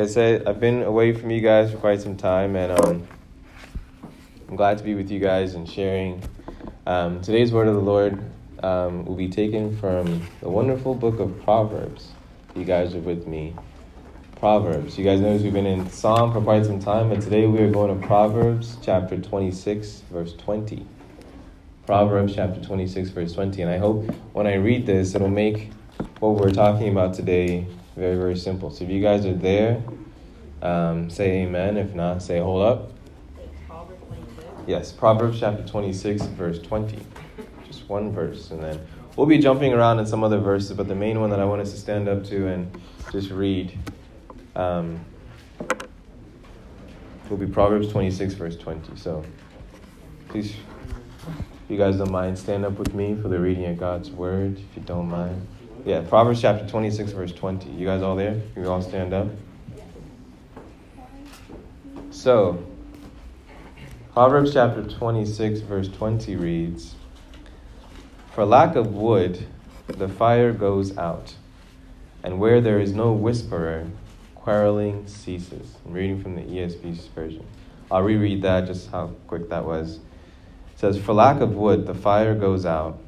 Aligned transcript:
I 0.00 0.06
said, 0.06 0.48
I've 0.48 0.58
been 0.58 0.82
away 0.82 1.12
from 1.12 1.30
you 1.30 1.42
guys 1.42 1.70
for 1.70 1.76
quite 1.76 2.00
some 2.00 2.16
time, 2.16 2.56
and 2.56 2.72
um, 2.72 3.06
I'm 4.48 4.56
glad 4.56 4.78
to 4.78 4.84
be 4.84 4.94
with 4.94 5.10
you 5.10 5.20
guys 5.20 5.54
and 5.54 5.68
sharing. 5.68 6.22
Um, 6.86 7.20
today's 7.20 7.52
word 7.52 7.68
of 7.68 7.74
the 7.74 7.82
Lord 7.82 8.18
um, 8.62 9.04
will 9.04 9.14
be 9.14 9.28
taken 9.28 9.76
from 9.76 10.26
the 10.40 10.48
wonderful 10.48 10.94
book 10.94 11.20
of 11.20 11.42
Proverbs. 11.44 12.12
You 12.56 12.64
guys 12.64 12.94
are 12.94 13.00
with 13.00 13.26
me. 13.26 13.54
Proverbs. 14.36 14.96
You 14.96 15.04
guys 15.04 15.20
notice 15.20 15.42
we've 15.42 15.52
been 15.52 15.66
in 15.66 15.90
Psalm 15.90 16.32
for 16.32 16.40
quite 16.40 16.64
some 16.64 16.80
time, 16.80 17.10
but 17.10 17.20
today 17.20 17.46
we 17.46 17.58
are 17.58 17.70
going 17.70 18.00
to 18.00 18.06
Proverbs 18.06 18.78
chapter 18.80 19.18
26, 19.18 20.04
verse 20.10 20.32
20. 20.32 20.86
Proverbs 21.84 22.34
chapter 22.34 22.58
26, 22.62 23.10
verse 23.10 23.34
20. 23.34 23.60
And 23.60 23.70
I 23.70 23.76
hope 23.76 24.10
when 24.32 24.46
I 24.46 24.54
read 24.54 24.86
this, 24.86 25.14
it'll 25.14 25.28
make 25.28 25.70
what 26.20 26.36
we're 26.36 26.52
talking 26.52 26.88
about 26.88 27.12
today 27.12 27.66
very, 28.00 28.16
very 28.16 28.36
simple. 28.36 28.70
So 28.70 28.84
if 28.84 28.90
you 28.90 29.02
guys 29.02 29.26
are 29.26 29.34
there, 29.34 29.82
um, 30.62 31.10
say 31.10 31.42
amen. 31.42 31.76
If 31.76 31.94
not, 31.94 32.22
say 32.22 32.38
hold 32.40 32.62
up. 32.62 32.92
Yes, 34.66 34.90
Proverbs 34.90 35.38
chapter 35.38 35.62
26, 35.66 36.22
verse 36.22 36.58
20. 36.60 36.98
Just 37.66 37.88
one 37.90 38.10
verse. 38.10 38.50
And 38.52 38.62
then 38.62 38.80
we'll 39.16 39.26
be 39.26 39.38
jumping 39.38 39.74
around 39.74 39.98
in 39.98 40.06
some 40.06 40.24
other 40.24 40.38
verses, 40.38 40.76
but 40.76 40.88
the 40.88 40.94
main 40.94 41.20
one 41.20 41.28
that 41.28 41.40
I 41.40 41.44
want 41.44 41.60
us 41.60 41.72
to 41.72 41.76
stand 41.76 42.08
up 42.08 42.24
to 42.24 42.48
and 42.48 42.80
just 43.12 43.30
read 43.30 43.78
um, 44.56 44.98
will 47.28 47.36
be 47.36 47.46
Proverbs 47.46 47.88
26, 47.88 48.32
verse 48.34 48.56
20. 48.56 48.96
So 48.96 49.22
please, 50.28 50.54
if 51.26 51.70
you 51.70 51.76
guys 51.76 51.96
don't 51.96 52.10
mind, 52.10 52.38
stand 52.38 52.64
up 52.64 52.78
with 52.78 52.94
me 52.94 53.14
for 53.20 53.28
the 53.28 53.38
reading 53.38 53.66
of 53.66 53.78
God's 53.78 54.10
word, 54.10 54.56
if 54.56 54.76
you 54.76 54.82
don't 54.86 55.10
mind. 55.10 55.46
Yeah, 55.86 56.02
Proverbs 56.02 56.42
chapter 56.42 56.66
26, 56.66 57.12
verse 57.12 57.32
20. 57.32 57.70
You 57.70 57.86
guys 57.86 58.02
all 58.02 58.14
there? 58.14 58.38
Can 58.52 58.64
you 58.64 58.70
all 58.70 58.82
stand 58.82 59.14
up? 59.14 59.28
So, 62.10 62.62
Proverbs 64.12 64.52
chapter 64.52 64.82
26, 64.82 65.60
verse 65.60 65.88
20 65.88 66.36
reads 66.36 66.96
For 68.32 68.44
lack 68.44 68.76
of 68.76 68.92
wood, 68.94 69.46
the 69.86 70.08
fire 70.08 70.52
goes 70.52 70.98
out, 70.98 71.34
and 72.22 72.38
where 72.38 72.60
there 72.60 72.78
is 72.78 72.92
no 72.92 73.12
whisperer, 73.12 73.86
quarreling 74.34 75.06
ceases. 75.06 75.76
I'm 75.86 75.94
reading 75.94 76.22
from 76.22 76.36
the 76.36 76.42
ESV 76.42 77.08
version. 77.14 77.46
I'll 77.90 78.02
reread 78.02 78.42
that, 78.42 78.66
just 78.66 78.90
how 78.90 79.12
quick 79.26 79.48
that 79.48 79.64
was. 79.64 79.96
It 79.96 80.00
says, 80.76 80.98
For 80.98 81.14
lack 81.14 81.40
of 81.40 81.54
wood, 81.54 81.86
the 81.86 81.94
fire 81.94 82.34
goes 82.34 82.66
out, 82.66 82.98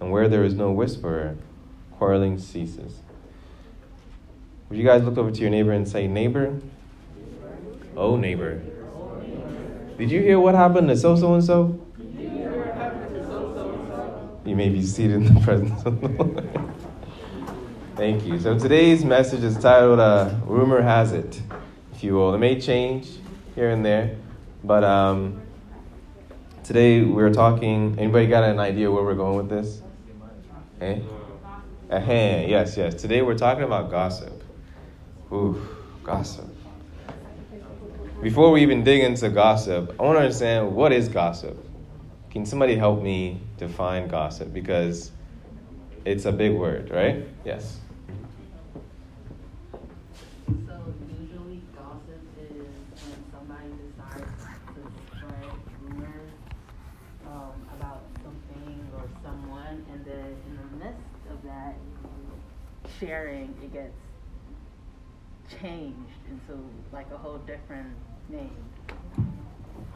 and 0.00 0.10
where 0.10 0.28
there 0.28 0.44
is 0.44 0.54
no 0.54 0.70
whisperer, 0.72 1.36
quarreling 2.02 2.36
ceases. 2.36 2.94
Would 4.68 4.76
you 4.76 4.84
guys 4.84 5.04
look 5.04 5.16
over 5.18 5.30
to 5.30 5.40
your 5.40 5.50
neighbor 5.50 5.70
and 5.70 5.88
say, 5.88 6.08
Neighbor? 6.08 6.58
Oh, 7.96 8.16
neighbor. 8.16 8.60
Did 9.98 10.10
you 10.10 10.20
hear 10.20 10.40
what 10.40 10.56
happened 10.56 10.88
to 10.88 10.96
so 10.96 11.14
so 11.14 11.34
and 11.34 11.44
so? 11.44 11.80
You 14.44 14.56
may 14.56 14.68
be 14.68 14.82
seated 14.82 15.18
in 15.18 15.32
the 15.32 15.40
presence 15.44 15.80
of 15.84 16.00
the 16.00 16.08
Lord. 16.08 16.74
Thank 17.94 18.26
you. 18.26 18.40
So 18.40 18.58
today's 18.58 19.04
message 19.04 19.44
is 19.44 19.56
titled 19.56 20.00
uh, 20.00 20.34
Rumor 20.44 20.82
Has 20.82 21.12
It, 21.12 21.40
if 21.94 22.02
you 22.02 22.14
will. 22.14 22.34
It 22.34 22.38
may 22.38 22.60
change 22.60 23.10
here 23.54 23.70
and 23.70 23.86
there, 23.86 24.16
but 24.64 24.82
um, 24.82 25.40
today 26.64 27.02
we're 27.02 27.32
talking. 27.32 27.94
Anybody 27.96 28.26
got 28.26 28.42
an 28.42 28.58
idea 28.58 28.90
where 28.90 29.04
we're 29.04 29.14
going 29.14 29.36
with 29.36 29.48
this? 29.48 29.82
Eh? 30.80 30.98
A 31.92 32.00
hand, 32.00 32.48
yes, 32.48 32.78
yes. 32.78 32.94
Today 32.94 33.20
we're 33.20 33.36
talking 33.36 33.64
about 33.64 33.90
gossip. 33.90 34.42
Ooh, 35.30 35.60
gossip. 36.02 36.46
Before 38.22 38.50
we 38.50 38.62
even 38.62 38.82
dig 38.82 39.02
into 39.02 39.28
gossip, 39.28 39.94
I 40.00 40.02
want 40.02 40.16
to 40.16 40.22
understand 40.22 40.74
what 40.74 40.90
is 40.92 41.10
gossip. 41.10 41.54
Can 42.30 42.46
somebody 42.46 42.76
help 42.76 43.02
me 43.02 43.42
define 43.58 44.08
gossip? 44.08 44.54
Because 44.54 45.10
it's 46.06 46.24
a 46.24 46.32
big 46.32 46.54
word, 46.54 46.90
right? 46.90 47.28
Yes. 47.44 47.80
So 50.46 50.94
usually 51.20 51.60
gossip 51.76 52.22
is 52.40 52.48
when 53.04 53.22
somebody 53.30 53.68
decides 53.68 54.46
to 54.76 54.80
spread 55.18 55.52
rumors 55.82 56.32
um, 57.26 57.52
about 57.76 58.04
something 58.24 58.80
or 58.96 59.04
someone, 59.22 59.84
and 59.92 60.02
then 60.06 60.36
in 60.48 60.56
the 60.56 60.84
midst 60.84 61.02
of 61.30 61.42
that 61.44 61.76
sharing, 63.04 63.54
it 63.62 63.72
gets 63.72 63.98
changed 65.60 65.96
into 66.30 66.62
like 66.92 67.10
a 67.12 67.18
whole 67.18 67.38
different 67.38 67.88
name. 68.28 68.50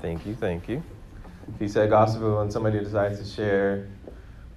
Thank 0.02 0.26
you, 0.26 0.34
thank 0.34 0.68
you. 0.68 0.82
If 1.54 1.60
you 1.60 1.68
said 1.68 1.90
gossip 1.90 2.22
when 2.22 2.50
somebody 2.50 2.80
decides 2.80 3.18
to 3.18 3.24
share 3.24 3.88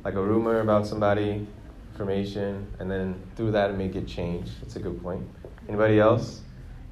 like 0.03 0.15
a 0.15 0.21
rumor 0.21 0.61
about 0.61 0.87
somebody, 0.87 1.45
information, 1.93 2.67
and 2.79 2.89
then 2.89 3.21
through 3.35 3.51
that 3.51 3.77
make 3.77 3.95
it 3.95 4.07
changed. 4.07 4.51
That's 4.61 4.75
a 4.75 4.79
good 4.79 5.01
point. 5.03 5.27
Anybody 5.67 5.99
else, 5.99 6.41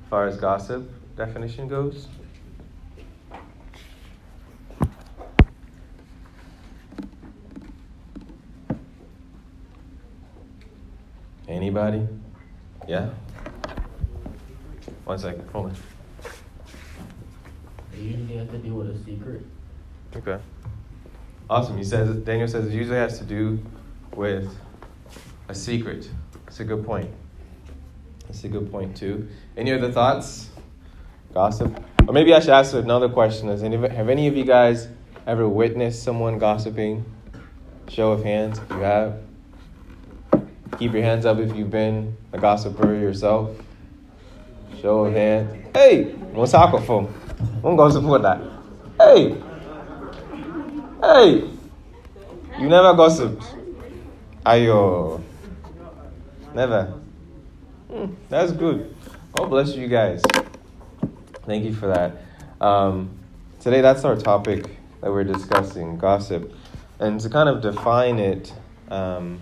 as 0.04 0.10
far 0.10 0.28
as 0.28 0.38
gossip 0.38 0.90
definition 1.16 1.68
goes? 1.68 2.08
Anybody? 11.58 12.08
Yeah? 12.88 13.10
One 15.06 15.18
second, 15.18 15.50
hold 15.50 15.72
on. 15.72 15.76
It 17.94 18.00
usually 18.00 18.38
has 18.38 18.48
to 18.50 18.60
do 18.60 18.76
with 18.76 18.96
a 18.96 19.04
secret. 19.04 19.44
Okay. 20.16 20.38
Awesome. 21.50 21.76
He 21.76 21.84
says 21.84 22.16
Daniel 22.18 22.48
says 22.48 22.68
it 22.68 22.74
usually 22.74 22.98
has 22.98 23.18
to 23.18 23.26
do 23.26 23.58
with 24.16 24.56
a 25.50 25.56
secret. 25.56 26.08
That's 26.46 26.60
a 26.60 26.64
good 26.64 26.86
point. 26.86 27.10
That's 28.28 28.44
a 28.44 28.50
good 28.50 28.72
point 28.72 28.96
too. 28.96 29.28
Any 29.58 29.74
other 29.74 29.92
thoughts? 29.92 30.52
Gossip? 31.34 31.76
Or 32.08 32.14
maybe 32.14 32.36
I 32.36 32.40
should 32.40 32.52
ask 32.52 32.76
another 32.76 33.10
question. 33.10 33.48
Has 33.48 33.64
any, 33.64 33.78
have 33.78 34.10
any 34.10 34.28
of 34.28 34.38
you 34.38 34.46
guys 34.46 34.90
ever 35.26 35.50
witnessed 35.50 36.04
someone 36.04 36.38
gossiping? 36.38 37.04
Show 37.88 38.12
of 38.12 38.24
hands 38.24 38.60
if 38.60 38.70
you 38.70 38.82
have. 38.82 39.27
Keep 40.80 40.94
your 40.94 41.02
hands 41.02 41.26
up 41.26 41.40
if 41.40 41.56
you've 41.56 41.72
been 41.72 42.16
a 42.34 42.38
gossiper 42.38 42.94
yourself. 42.94 43.50
Show 44.80 45.06
of 45.06 45.14
hands. 45.14 45.68
Hey, 45.74 46.12
what's 46.34 46.54
up 46.54 46.84
for? 46.86 47.10
I'm 47.64 47.76
going 47.76 47.92
to 47.92 47.94
support 47.94 48.22
that. 48.22 48.40
Hey, 49.00 49.42
hey, 51.02 51.50
you 52.60 52.70
never 52.70 52.94
gossiped. 52.94 53.44
Ayo, 54.46 55.20
never. 56.54 56.94
Hmm, 57.90 58.14
that's 58.30 58.52
good. 58.52 58.96
God 59.34 59.50
bless 59.50 59.76
you 59.76 59.88
guys. 59.88 60.22
Thank 61.48 61.66
you 61.66 61.74
for 61.74 61.88
that. 61.88 62.22
Um, 62.62 63.18
today, 63.60 63.82
that's 63.82 64.04
our 64.04 64.16
topic 64.16 64.78
that 65.02 65.12
we're 65.12 65.24
discussing 65.24 65.98
gossip. 65.98 66.54
And 67.00 67.20
to 67.22 67.30
kind 67.30 67.50
of 67.50 67.62
define 67.62 68.20
it, 68.20 68.54
um, 68.90 69.42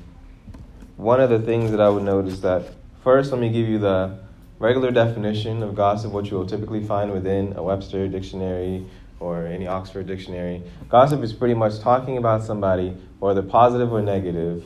one 0.97 1.19
of 1.19 1.29
the 1.29 1.39
things 1.39 1.71
that 1.71 1.81
I 1.81 1.89
would 1.89 2.03
note 2.03 2.27
is 2.27 2.41
that 2.41 2.63
first, 3.03 3.31
let 3.31 3.41
me 3.41 3.49
give 3.49 3.67
you 3.67 3.79
the 3.79 4.17
regular 4.59 4.91
definition 4.91 5.61
of 5.61 5.75
gossip, 5.75 6.11
what 6.11 6.29
you 6.29 6.37
will 6.37 6.45
typically 6.45 6.83
find 6.83 7.11
within 7.11 7.53
a 7.57 7.63
Webster 7.63 8.07
dictionary 8.07 8.85
or 9.19 9.45
any 9.45 9.67
Oxford 9.67 10.07
dictionary. 10.07 10.63
Gossip 10.89 11.21
is 11.21 11.33
pretty 11.33 11.53
much 11.53 11.79
talking 11.79 12.17
about 12.17 12.43
somebody, 12.43 12.95
whether 13.19 13.41
positive 13.41 13.91
or 13.91 14.01
negative, 14.01 14.63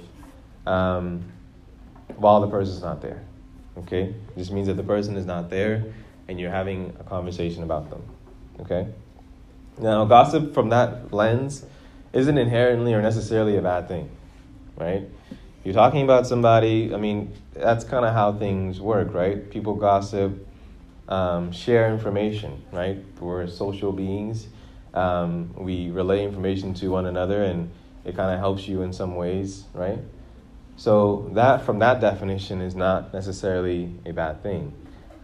um, 0.66 1.24
while 2.18 2.42
the 2.42 2.48
person's 2.48 2.82
not 2.82 3.02
there. 3.02 3.24
Okay? 3.78 4.04
It 4.04 4.38
just 4.38 4.52
means 4.52 4.68
that 4.68 4.76
the 4.76 4.84
person 4.84 5.16
is 5.16 5.26
not 5.26 5.50
there 5.50 5.86
and 6.28 6.40
you're 6.40 6.52
having 6.52 6.96
a 7.00 7.04
conversation 7.04 7.64
about 7.64 7.90
them. 7.90 8.04
Okay? 8.62 8.88
Now, 9.80 10.06
gossip 10.06 10.54
from 10.54 10.70
that 10.70 11.14
lens 11.14 11.66
isn't 12.14 12.38
inherently 12.38 12.94
or 12.94 13.02
necessarily 13.02 13.58
a 13.58 13.62
bad 13.62 13.88
thing, 13.88 14.10
right? 14.76 15.08
You're 15.64 15.74
talking 15.74 16.04
about 16.04 16.26
somebody, 16.26 16.94
I 16.94 16.98
mean, 16.98 17.34
that's 17.54 17.84
kind 17.84 18.06
of 18.06 18.14
how 18.14 18.34
things 18.34 18.80
work, 18.80 19.14
right? 19.14 19.50
People 19.50 19.76
gossip, 19.76 20.48
um, 21.10 21.52
share 21.52 21.92
information, 21.92 22.64
right? 22.72 22.98
We're 23.20 23.46
social 23.48 23.92
beings. 23.92 24.48
Um, 24.94 25.54
we 25.58 25.90
relay 25.90 26.24
information 26.24 26.74
to 26.76 26.88
one 26.90 27.06
another, 27.06 27.44
and 27.44 27.72
it 28.06 28.16
kind 28.16 28.34
of 28.34 28.40
helps 28.40 28.68
you 28.68 28.84
in 28.84 28.94
some 28.94 29.16
ways, 29.16 29.66
right? 29.74 30.00
So 30.78 31.30
that, 31.34 31.66
from 31.66 31.80
that 31.80 32.00
definition, 32.00 32.62
is 32.62 32.74
not 32.74 33.14
necessarily 33.14 33.94
a 34.06 34.14
bad 34.14 34.42
thing. 34.42 34.74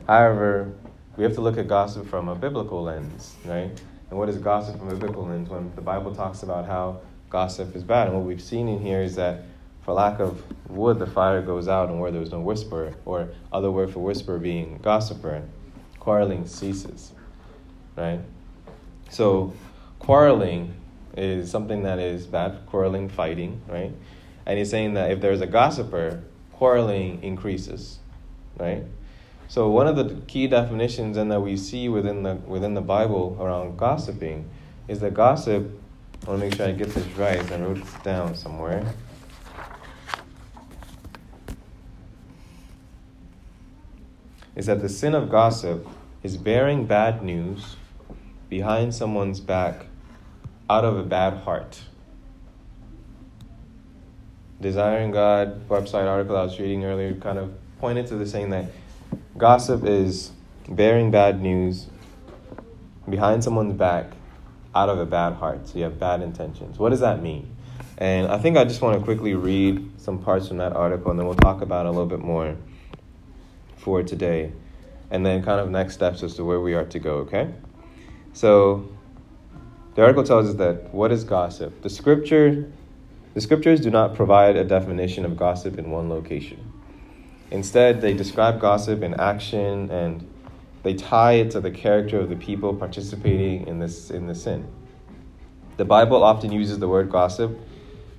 However, 0.06 0.74
we 1.16 1.24
have 1.24 1.34
to 1.36 1.42
look 1.42 1.58
at 1.58 1.70
gossip 1.70 2.10
from 2.10 2.28
a 2.28 2.36
biblical 2.36 2.84
lens, 2.84 3.36
right? 3.46 3.72
And 4.10 4.20
what 4.20 4.28
is 4.28 4.38
gossip 4.38 4.78
from 4.78 4.90
a 4.90 4.96
biblical 4.96 5.26
lens? 5.26 5.50
When 5.50 5.74
the 5.76 5.82
Bible 5.82 6.14
talks 6.14 6.44
about 6.44 6.66
how 6.66 7.00
gossip 7.30 7.74
is 7.74 7.84
bad, 7.84 8.08
and 8.08 8.18
what 8.18 8.26
we've 8.26 8.42
seen 8.42 8.68
in 8.68 8.82
here 8.82 9.02
is 9.02 9.16
that 9.16 9.46
for 9.86 9.94
lack 9.94 10.20
of 10.20 10.42
wood, 10.68 10.98
the 10.98 11.06
fire 11.06 11.44
goes 11.44 11.68
out, 11.68 11.90
and 11.90 12.00
where 12.00 12.12
there's 12.12 12.32
no 12.32 12.40
whisper, 12.40 12.96
or 13.06 13.30
other 13.54 13.70
word 13.70 13.92
for 13.94 14.00
whisper 14.00 14.40
being 14.40 14.80
gossiper. 14.82 15.44
quarreling 16.00 16.46
ceases, 16.46 17.12
right? 17.96 18.20
So, 19.10 19.54
quarreling 20.00 20.74
is 21.16 21.50
something 21.50 21.84
that 21.84 22.00
is 22.00 22.26
bad, 22.26 22.66
quarreling, 22.66 23.10
fighting, 23.10 23.62
right? 23.68 23.92
And 24.46 24.58
he's 24.60 24.70
saying 24.70 24.96
that 24.96 25.12
if 25.12 25.22
there's 25.22 25.42
a 25.42 25.48
gossiper, 25.48 26.22
quarreling 26.54 27.24
increases, 27.24 28.00
right? 28.58 28.84
So 29.48 29.70
one 29.70 29.88
of 29.88 29.96
the 29.96 30.22
key 30.28 30.48
definitions 30.48 31.18
and 31.18 31.32
that 31.32 31.40
we 31.40 31.56
see 31.56 31.88
within 31.88 32.24
the 32.24 32.36
within 32.36 32.74
the 32.74 32.82
Bible 32.82 33.38
around 33.40 33.78
gossiping 33.78 34.50
is 34.88 35.00
that 35.02 35.14
gossip. 35.14 35.70
I 36.26 36.30
want 36.30 36.42
to 36.42 36.48
make 36.48 36.56
sure 36.56 36.68
I 36.68 36.72
get 36.72 36.90
this 36.90 37.06
right. 37.18 37.40
I 37.52 37.62
wrote 37.62 37.78
it 37.78 38.04
down 38.04 38.36
somewhere. 38.36 38.84
Is 44.56 44.68
that 44.68 44.82
the 44.82 44.90
sin 44.90 45.14
of 45.16 45.30
gossip 45.30 45.88
is 46.24 46.38
bearing 46.38 46.86
bad 46.86 47.24
news 47.24 47.76
behind 48.50 48.96
someone's 48.96 49.40
back 49.40 49.88
out 50.70 50.86
of 50.86 50.98
a 50.98 51.04
bad 51.04 51.38
heart. 51.44 51.82
Desiring 54.62 55.12
God 55.12 55.68
website 55.68 56.08
article 56.08 56.38
I 56.38 56.44
was 56.44 56.60
reading 56.60 56.86
earlier 56.86 57.14
kind 57.16 57.38
of 57.38 57.54
pointed 57.80 58.08
to 58.08 58.16
the 58.16 58.26
saying 58.26 58.50
that 58.52 58.66
gossip 59.38 59.84
is 59.84 60.32
bearing 60.68 61.12
bad 61.12 61.42
news 61.42 61.88
behind 63.10 63.44
someone's 63.44 63.74
back 63.74 64.12
out 64.74 64.90
of 64.90 65.00
a 65.00 65.06
bad 65.06 65.34
heart. 65.34 65.68
So 65.68 65.78
you 65.78 65.84
have 65.84 66.00
bad 66.00 66.22
intentions. 66.22 66.80
What 66.80 66.90
does 66.90 67.02
that 67.02 67.22
mean? 67.22 67.56
And 67.98 68.28
I 68.28 68.38
think 68.38 68.58
I 68.58 68.64
just 68.64 68.82
want 68.82 68.98
to 68.98 69.04
quickly 69.04 69.36
read 69.36 70.02
some 70.02 70.20
parts 70.20 70.48
from 70.48 70.58
that 70.58 70.74
article 70.74 71.12
and 71.12 71.20
then 71.20 71.28
we'll 71.28 71.36
talk 71.36 71.62
about 71.62 71.86
it 71.86 71.90
a 71.90 71.92
little 71.92 72.08
bit 72.08 72.20
more 72.20 72.56
for 73.86 74.02
today. 74.02 74.52
And 75.12 75.24
then 75.24 75.44
kind 75.44 75.60
of 75.60 75.70
next 75.70 75.94
steps 75.94 76.24
as 76.24 76.34
to 76.36 76.44
where 76.44 76.60
we 76.60 76.74
are 76.74 76.86
to 76.86 76.98
go, 76.98 77.18
okay? 77.18 77.54
So 78.34 78.90
the 79.94 80.02
article 80.02 80.24
tells 80.24 80.50
us 80.50 80.56
that 80.56 80.92
what 80.92 81.12
is 81.12 81.24
gossip? 81.24 81.84
The 81.84 81.90
scripture 81.90 82.72
the 83.36 83.42
scriptures 83.42 83.82
do 83.82 83.92
not 83.92 84.16
provide 84.16 84.56
a 84.56 84.64
definition 84.64 85.26
of 85.26 85.36
gossip 85.36 85.78
in 85.78 85.92
one 85.92 86.10
location. 86.10 86.72
Instead, 87.52 88.00
they 88.00 88.14
describe 88.14 88.62
gossip 88.62 89.04
in 89.04 89.14
action 89.16 89.92
and 89.92 90.26
they 90.84 90.94
tie 90.94 91.34
it 91.34 91.52
to 91.52 91.60
the 91.60 91.70
character 91.70 92.18
of 92.18 92.30
the 92.30 92.38
people 92.38 92.74
participating 92.74 93.68
in 93.68 93.80
this 93.80 94.10
in 94.10 94.26
the 94.28 94.36
sin. 94.36 94.66
The 95.76 95.84
Bible 95.84 96.24
often 96.24 96.54
uses 96.54 96.80
the 96.80 96.88
word 96.88 97.12
gossip 97.12 97.60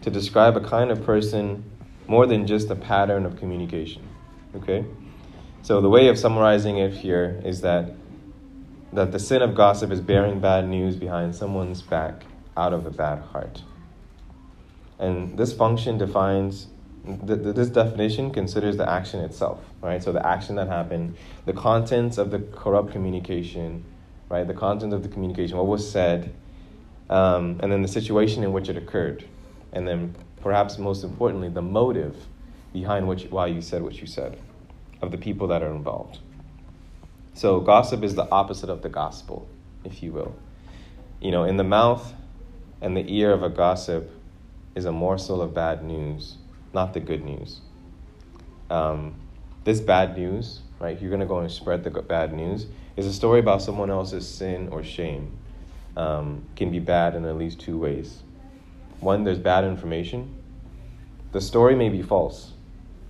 to 0.03 0.11
describe 0.11 0.55
a 0.55 0.61
kind 0.61 0.91
of 0.91 1.03
person 1.03 1.65
more 2.07 2.27
than 2.27 2.47
just 2.47 2.71
a 2.71 2.77
pattern 2.77 3.25
of 3.25 3.39
communication. 3.39 4.03
Okay? 4.55 4.85
So 5.67 5.81
the 5.81 5.89
way 5.89 6.07
of 6.07 6.17
summarizing 6.17 6.79
it 6.79 6.93
here 6.93 7.43
is 7.45 7.63
that 7.63 7.91
that 8.93 9.11
the 9.11 9.19
sin 9.19 9.43
of 9.43 9.57
gossip 9.57 9.91
is 9.91 10.01
bearing 10.01 10.39
bad 10.39 10.69
news 10.69 10.95
behind 10.95 11.35
someone's 11.35 11.83
back 11.83 12.23
out 12.57 12.73
of 12.73 12.87
a 12.87 12.91
bad 12.93 13.19
heart. 13.19 13.65
And 15.01 15.37
this 15.37 15.53
function 15.53 15.99
defines, 15.99 16.69
th- 17.05 17.43
th- 17.43 17.57
this 17.57 17.69
definition 17.69 18.31
considers 18.31 18.77
the 18.77 18.89
action 18.89 19.19
itself, 19.19 19.59
right? 19.83 20.01
So 20.01 20.13
the 20.13 20.25
action 20.25 20.55
that 20.55 20.69
happened, 20.69 21.17
the 21.47 21.53
contents 21.53 22.17
of 22.17 22.31
the 22.31 22.39
corrupt 22.39 22.93
communication, 22.93 23.85
right? 24.29 24.47
The 24.47 24.55
content 24.55 24.93
of 24.93 25.03
the 25.03 25.09
communication, 25.09 25.57
what 25.57 25.67
was 25.67 25.91
said, 25.91 26.33
um, 27.11 27.59
and 27.61 27.73
then 27.73 27.83
the 27.83 27.89
situation 27.89 28.45
in 28.45 28.53
which 28.53 28.69
it 28.69 28.77
occurred. 28.77 29.25
And 29.73 29.89
then 29.89 30.15
perhaps 30.41 30.79
most 30.79 31.03
importantly, 31.03 31.49
the 31.49 31.61
motive 31.61 32.15
behind 32.73 33.09
which, 33.09 33.25
why 33.25 33.49
you 33.49 33.61
said 33.61 33.83
what 33.83 34.01
you 34.01 34.07
said 34.07 34.39
of 35.03 35.11
the 35.11 35.19
people 35.19 35.49
that 35.49 35.63
are 35.63 35.71
involved. 35.71 36.19
So 37.35 37.61
gossip 37.61 38.03
is 38.03 38.15
the 38.15 38.29
opposite 38.31 38.71
of 38.71 38.83
the 38.83 38.89
gospel, 38.89 39.47
if 39.85 40.03
you 40.03 40.13
will. 40.13 40.35
You 41.21 41.31
know, 41.31 41.45
in 41.45 41.57
the 41.57 41.65
mouth 41.65 42.15
and 42.81 42.97
the 42.97 43.05
ear 43.15 43.33
of 43.33 43.43
a 43.43 43.51
gossip 43.51 44.11
is 44.75 44.85
a 44.85 44.93
morsel 44.93 45.43
of 45.43 45.55
bad 45.55 45.85
news, 45.85 46.37
not 46.73 46.95
the 46.95 47.01
good 47.01 47.25
news. 47.25 47.61
Um, 48.71 49.15
this 49.65 49.81
bad 49.81 50.17
news, 50.17 50.61
right? 50.79 51.01
You're 51.01 51.11
going 51.11 51.21
to 51.21 51.27
go 51.27 51.39
and 51.39 51.51
spread 51.51 51.85
the 51.85 51.91
bad 51.91 52.33
news. 52.33 52.67
Is 52.97 53.07
a 53.07 53.13
story 53.13 53.41
about 53.41 53.61
someone 53.61 53.91
else's 53.91 54.27
sin 54.27 54.69
or 54.71 54.83
shame. 54.83 55.37
Um, 55.97 56.45
can 56.57 56.71
be 56.71 56.79
bad 56.79 57.15
in 57.15 57.25
at 57.25 57.37
least 57.37 57.61
two 57.61 57.79
ways. 57.79 58.23
One, 59.01 59.25
there's 59.25 59.39
bad 59.39 59.65
information. 59.65 60.35
The 61.33 61.41
story 61.41 61.75
may 61.75 61.91
be 61.91 62.03
false, 62.03 62.53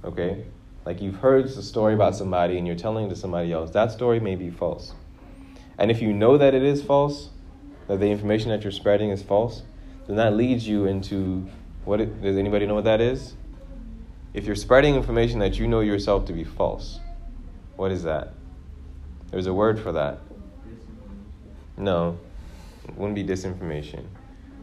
okay? 0.04 0.44
Like 0.86 1.02
you've 1.02 1.16
heard 1.16 1.48
the 1.48 1.62
story 1.64 1.94
about 1.94 2.14
somebody 2.14 2.56
and 2.58 2.66
you're 2.66 2.76
telling 2.76 3.06
it 3.06 3.08
to 3.08 3.16
somebody 3.16 3.52
else. 3.52 3.72
That 3.72 3.90
story 3.90 4.20
may 4.20 4.36
be 4.36 4.50
false. 4.50 4.92
And 5.78 5.90
if 5.90 6.00
you 6.00 6.12
know 6.12 6.38
that 6.38 6.54
it 6.54 6.62
is 6.62 6.80
false, 6.80 7.30
that 7.88 7.98
the 7.98 8.06
information 8.06 8.50
that 8.50 8.62
you're 8.62 8.70
spreading 8.70 9.10
is 9.10 9.20
false, 9.20 9.62
then 10.06 10.14
that 10.14 10.34
leads 10.34 10.66
you 10.66 10.86
into 10.86 11.48
what 11.84 12.00
it, 12.00 12.22
does 12.22 12.36
anybody 12.36 12.66
know 12.66 12.74
what 12.74 12.84
that 12.84 13.00
is? 13.00 13.34
If 14.32 14.46
you're 14.46 14.54
spreading 14.54 14.94
information 14.94 15.40
that 15.40 15.58
you 15.58 15.66
know 15.66 15.80
yourself 15.80 16.24
to 16.26 16.32
be 16.32 16.44
false, 16.44 17.00
what 17.74 17.90
is 17.90 18.04
that? 18.04 18.34
There's 19.32 19.48
a 19.48 19.54
word 19.54 19.80
for 19.80 19.90
that. 19.92 20.20
No, 21.76 22.16
it 22.84 22.94
wouldn't 22.94 23.16
be 23.16 23.24
disinformation. 23.24 24.04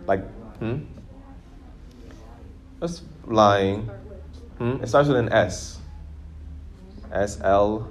Like, 0.07 0.25
hmm? 0.59 0.83
That's 2.79 3.01
lying. 3.25 3.89
Hmm? 4.57 4.77
It 4.81 4.87
starts 4.87 5.09
with 5.09 5.17
an 5.17 5.31
S. 5.33 5.79
S 7.13 7.39
L. 7.41 7.87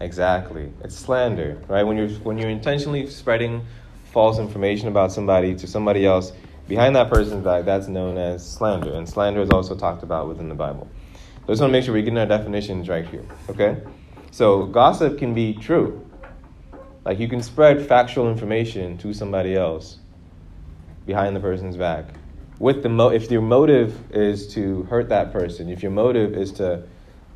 Exactly. 0.00 0.72
It's 0.82 0.96
slander, 0.96 1.62
right? 1.68 1.84
When 1.84 1.96
you're 1.96 2.08
when 2.20 2.38
you're 2.38 2.50
intentionally 2.50 3.06
spreading 3.06 3.64
false 4.12 4.38
information 4.38 4.88
about 4.88 5.12
somebody 5.12 5.54
to 5.54 5.66
somebody 5.66 6.04
else, 6.04 6.32
behind 6.66 6.96
that 6.96 7.08
person's 7.10 7.44
back, 7.44 7.64
that's 7.64 7.88
known 7.88 8.18
as 8.18 8.46
slander. 8.46 8.94
And 8.94 9.08
slander 9.08 9.40
is 9.40 9.50
also 9.50 9.76
talked 9.76 10.02
about 10.02 10.28
within 10.28 10.48
the 10.48 10.54
Bible. 10.54 10.88
So 11.14 11.44
I 11.44 11.52
just 11.52 11.60
want 11.60 11.70
to 11.70 11.78
make 11.78 11.84
sure 11.84 11.94
we're 11.94 12.02
getting 12.02 12.18
our 12.18 12.26
definitions 12.26 12.88
right 12.88 13.06
here. 13.06 13.24
Okay? 13.48 13.80
So 14.30 14.66
gossip 14.66 15.18
can 15.18 15.34
be 15.34 15.54
true. 15.54 16.04
Like 17.04 17.18
you 17.18 17.28
can 17.28 17.42
spread 17.42 17.86
factual 17.86 18.30
information 18.30 18.96
to 18.98 19.12
somebody 19.12 19.56
else 19.56 19.98
behind 21.06 21.34
the 21.34 21.40
person's 21.40 21.76
back. 21.76 22.06
With 22.58 22.82
the 22.82 22.88
mo- 22.88 23.08
if 23.08 23.30
your 23.30 23.42
motive 23.42 24.12
is 24.12 24.46
to 24.54 24.84
hurt 24.84 25.08
that 25.08 25.32
person, 25.32 25.68
if 25.68 25.82
your 25.82 25.90
motive 25.90 26.34
is 26.34 26.52
to 26.52 26.84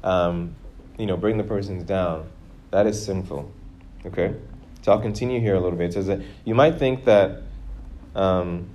um, 0.04 0.54
you 0.98 1.06
know, 1.06 1.16
bring 1.16 1.38
the 1.38 1.44
person's 1.44 1.84
down, 1.84 2.28
that 2.70 2.86
is 2.86 3.04
sinful. 3.04 3.50
Okay? 4.04 4.34
So 4.82 4.92
I'll 4.92 5.00
continue 5.00 5.40
here 5.40 5.54
a 5.54 5.60
little 5.60 5.78
bit. 5.78 5.90
It 5.90 5.92
says 5.94 6.06
that 6.06 6.20
you 6.44 6.54
might 6.54 6.78
think 6.78 7.04
that 7.04 7.42
um, 8.14 8.70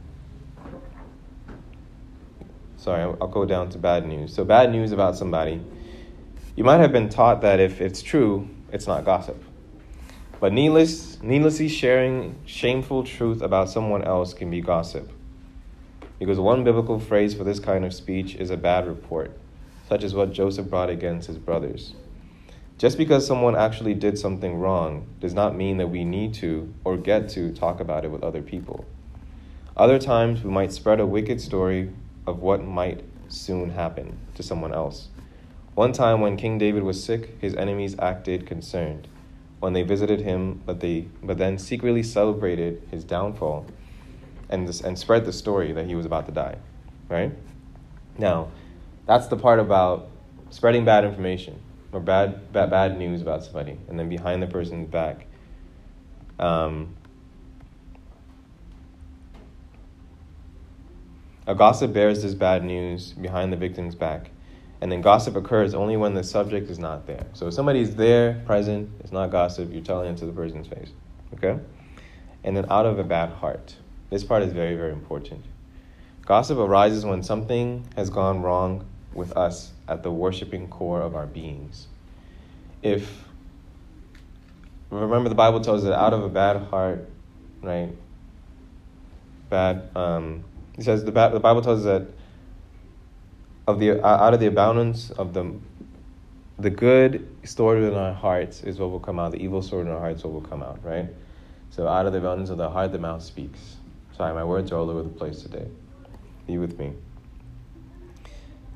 sorry, 2.82 3.04
I'll 3.04 3.28
go 3.28 3.46
down 3.46 3.70
to 3.70 3.78
bad 3.78 4.08
news. 4.08 4.34
So, 4.34 4.44
bad 4.44 4.72
news 4.72 4.92
about 4.92 5.16
somebody. 5.16 5.62
You 6.56 6.64
might 6.64 6.80
have 6.80 6.92
been 6.92 7.10
taught 7.10 7.42
that 7.42 7.60
if 7.60 7.80
it's 7.80 8.02
true, 8.02 8.50
it's 8.72 8.88
not 8.88 9.06
gossip. 9.06 9.42
But 10.40 10.52
needless, 10.54 11.22
needlessly 11.22 11.68
sharing 11.70 12.36
shameful 12.46 13.04
truth 13.04 13.42
about 13.42 13.70
someone 13.70 14.04
else 14.04 14.34
can 14.34 14.50
be 14.50 14.62
gossip. 14.62 15.12
Because 16.20 16.40
one 16.40 16.64
biblical 16.64 17.00
phrase 17.00 17.34
for 17.34 17.44
this 17.44 17.60
kind 17.60 17.86
of 17.86 17.94
speech 17.94 18.36
is 18.36 18.50
a 18.50 18.58
bad 18.58 18.88
report, 18.88 19.38
such 19.88 20.04
as 20.04 20.14
what 20.14 20.34
Joseph 20.34 20.70
brought 20.70 20.90
against 20.90 21.28
his 21.28 21.38
brothers. 21.38 21.94
Just 22.82 22.98
because 22.98 23.28
someone 23.28 23.56
actually 23.56 23.94
did 23.94 24.18
something 24.18 24.56
wrong 24.56 25.06
does 25.20 25.36
not 25.36 25.56
mean 25.56 25.78
that 25.78 25.90
we 25.92 26.04
need 26.04 26.34
to 26.34 26.74
or 26.84 26.98
get 26.98 27.30
to 27.30 27.54
talk 27.54 27.80
about 27.80 28.06
it 28.06 28.08
with 28.08 28.24
other 28.24 28.42
people. 28.42 28.86
Other 29.78 30.00
times, 30.00 30.44
we 30.44 30.50
might 30.50 30.72
spread 30.72 31.00
a 31.00 31.06
wicked 31.06 31.40
story 31.40 31.92
of 32.26 32.40
what 32.40 32.64
might 32.66 33.04
soon 33.30 33.70
happen 33.70 34.18
to 34.34 34.42
someone 34.42 34.74
else. 34.74 35.10
One 35.76 35.94
time 35.94 36.22
when 36.22 36.38
King 36.38 36.58
David 36.58 36.82
was 36.82 37.04
sick, 37.04 37.40
his 37.40 37.54
enemies 37.54 37.96
acted 38.00 38.48
concerned 38.48 39.08
when 39.60 39.74
they 39.74 39.84
visited 39.84 40.22
him, 40.22 40.64
but 40.66 40.80
they 40.80 41.02
but 41.22 41.38
then 41.38 41.60
secretly 41.60 42.02
celebrated 42.02 42.82
his 42.90 43.04
downfall 43.04 43.68
and 44.50 44.68
this, 44.68 44.82
and 44.82 44.98
spread 44.98 45.26
the 45.26 45.34
story 45.34 45.72
that 45.72 45.86
he 45.86 45.94
was 45.94 46.08
about 46.08 46.26
to 46.26 46.32
die. 46.32 46.58
Right? 47.10 47.32
Now, 48.18 48.50
that's 49.06 49.28
the 49.28 49.38
part 49.38 49.60
about 49.60 50.08
spreading 50.50 50.84
bad 50.84 51.06
information 51.06 51.61
or 51.92 52.00
bad 52.00 52.52
bad, 52.52 52.70
bad 52.70 52.98
news 52.98 53.22
about 53.22 53.44
somebody, 53.44 53.78
and 53.88 54.00
then 54.00 54.10
behind 54.10 54.42
the 54.42 54.48
person's 54.48 54.90
back. 54.90 55.28
Um, 56.40 56.96
A 61.48 61.56
gossip 61.56 61.92
bears 61.92 62.22
this 62.22 62.36
bad 62.36 62.64
news 62.64 63.14
behind 63.14 63.52
the 63.52 63.58
victim's 63.58 63.96
back. 63.96 64.30
And 64.80 64.92
then 64.92 65.02
gossip 65.02 65.36
occurs 65.36 65.74
only 65.74 65.98
when 65.98 66.14
the 66.14 66.24
subject 66.24 66.70
is 66.70 66.80
not 66.80 67.08
there. 67.08 67.26
So 67.34 67.48
if 67.48 67.54
somebody's 67.54 67.96
there, 67.96 68.42
present, 68.46 68.90
it's 69.00 69.12
not 69.12 69.32
gossip, 69.32 69.72
you're 69.72 69.84
telling 69.84 70.14
it 70.14 70.18
to 70.20 70.26
the 70.26 70.32
person's 70.32 70.68
face. 70.68 70.92
Okay? 71.34 71.60
And 72.44 72.56
then 72.56 72.68
out 72.70 72.86
of 72.86 73.00
a 73.00 73.04
bad 73.04 73.32
heart. 73.32 73.76
This 74.10 74.24
part 74.24 74.44
is 74.44 74.54
very, 74.54 74.76
very 74.76 74.94
important. 74.94 75.44
Gossip 76.26 76.58
arises 76.58 77.06
when 77.06 77.24
something 77.24 77.86
has 77.96 78.10
gone 78.10 78.42
wrong 78.42 78.86
with 79.14 79.36
us 79.36 79.72
at 79.88 80.04
the 80.04 80.12
worshiping 80.12 80.68
core 80.68 81.02
of 81.02 81.16
our 81.16 81.26
beings. 81.26 81.88
If 82.82 83.26
remember 84.90 85.30
the 85.30 85.36
Bible 85.36 85.62
tells 85.62 85.84
us 85.84 85.90
that 85.90 86.00
out 86.00 86.14
of 86.14 86.24
a 86.24 86.30
bad 86.30 86.58
heart, 86.68 87.08
right? 87.62 87.90
Bad. 89.50 89.90
Um, 89.96 90.44
it 90.78 90.84
says 90.84 91.04
the, 91.04 91.12
the 91.12 91.40
Bible 91.40 91.62
tells 91.62 91.80
us 91.80 91.86
that 91.86 92.14
of 93.68 93.80
the 93.80 94.06
out 94.06 94.34
of 94.34 94.40
the 94.40 94.48
abundance 94.48 95.12
of 95.12 95.34
the 95.34 95.54
the 96.58 96.70
good 96.70 97.28
stored 97.44 97.82
in 97.82 97.94
our 97.94 98.14
hearts 98.14 98.64
is 98.64 98.80
what 98.80 98.92
will 98.92 99.00
come 99.00 99.20
out. 99.20 99.32
The 99.32 99.42
evil 99.42 99.62
stored 99.62 99.88
in 99.88 99.94
our 99.94 100.00
hearts 100.00 100.24
what 100.24 100.34
will 100.34 100.42
come 100.42 100.64
out. 100.64 100.80
Right. 100.84 101.08
So 101.70 101.88
out 101.88 102.06
of 102.06 102.14
the 102.14 102.20
abundance 102.20 102.50
of 102.50 102.58
the 102.58 102.70
heart, 102.70 102.92
the 102.92 103.00
mouth 103.00 103.24
speaks. 103.24 103.78
Sorry, 104.16 104.34
my 104.34 104.44
words 104.44 104.72
are 104.72 104.78
all 104.78 104.90
over 104.90 105.04
the 105.04 105.10
place 105.10 105.42
today. 105.42 105.68
Be 106.46 106.58
with 106.58 106.78
me. 106.78 106.94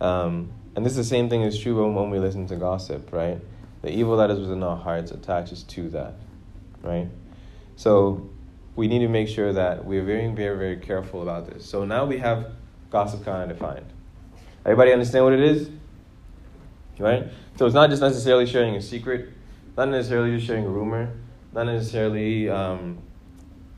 Um, 0.01 0.51
and 0.75 0.85
this 0.85 0.91
is 0.91 0.97
the 0.97 1.03
same 1.03 1.29
thing 1.29 1.41
is 1.41 1.57
true 1.57 1.83
when, 1.83 1.95
when 1.95 2.09
we 2.09 2.19
listen 2.19 2.47
to 2.47 2.55
gossip, 2.55 3.11
right? 3.13 3.39
The 3.81 3.91
evil 3.91 4.17
that 4.17 4.29
is 4.31 4.39
within 4.39 4.61
our 4.63 4.75
hearts 4.75 5.11
attaches 5.11 5.63
to 5.63 5.89
that, 5.89 6.15
right? 6.81 7.07
So 7.75 8.29
we 8.75 8.87
need 8.87 8.99
to 8.99 9.07
make 9.07 9.27
sure 9.27 9.53
that 9.53 9.85
we're 9.85 10.03
very, 10.03 10.27
very, 10.33 10.57
very 10.57 10.77
careful 10.77 11.21
about 11.21 11.47
this. 11.47 11.65
So 11.65 11.85
now 11.85 12.05
we 12.05 12.17
have 12.17 12.51
gossip 12.89 13.23
kind 13.23 13.49
of 13.49 13.57
defined. 13.57 13.85
Everybody 14.65 14.91
understand 14.91 15.23
what 15.23 15.33
it 15.33 15.41
is? 15.41 15.69
Right? 16.99 17.27
So 17.57 17.65
it's 17.65 17.75
not 17.75 17.89
just 17.89 18.01
necessarily 18.01 18.45
sharing 18.45 18.75
a 18.75 18.81
secret, 18.81 19.29
not 19.77 19.89
necessarily 19.89 20.35
just 20.35 20.47
sharing 20.47 20.65
a 20.65 20.69
rumor, 20.69 21.13
not 21.53 21.65
necessarily 21.65 22.49
um, 22.49 22.97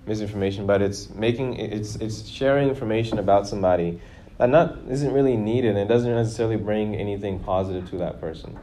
misinformation, 0.05 0.65
but 0.65 0.81
it's 0.81 1.09
making 1.09 1.55
it's 1.55 1.95
it's 1.97 2.27
sharing 2.27 2.69
information 2.69 3.19
about 3.19 3.47
somebody 3.47 3.99
that 4.37 4.49
not 4.49 4.77
isn't 4.89 5.11
really 5.13 5.35
needed 5.35 5.71
and 5.71 5.79
it 5.79 5.87
doesn't 5.87 6.13
necessarily 6.13 6.57
bring 6.57 6.95
anything 6.95 7.39
positive 7.39 7.89
to 7.89 7.97
that 7.97 8.21
person. 8.21 8.57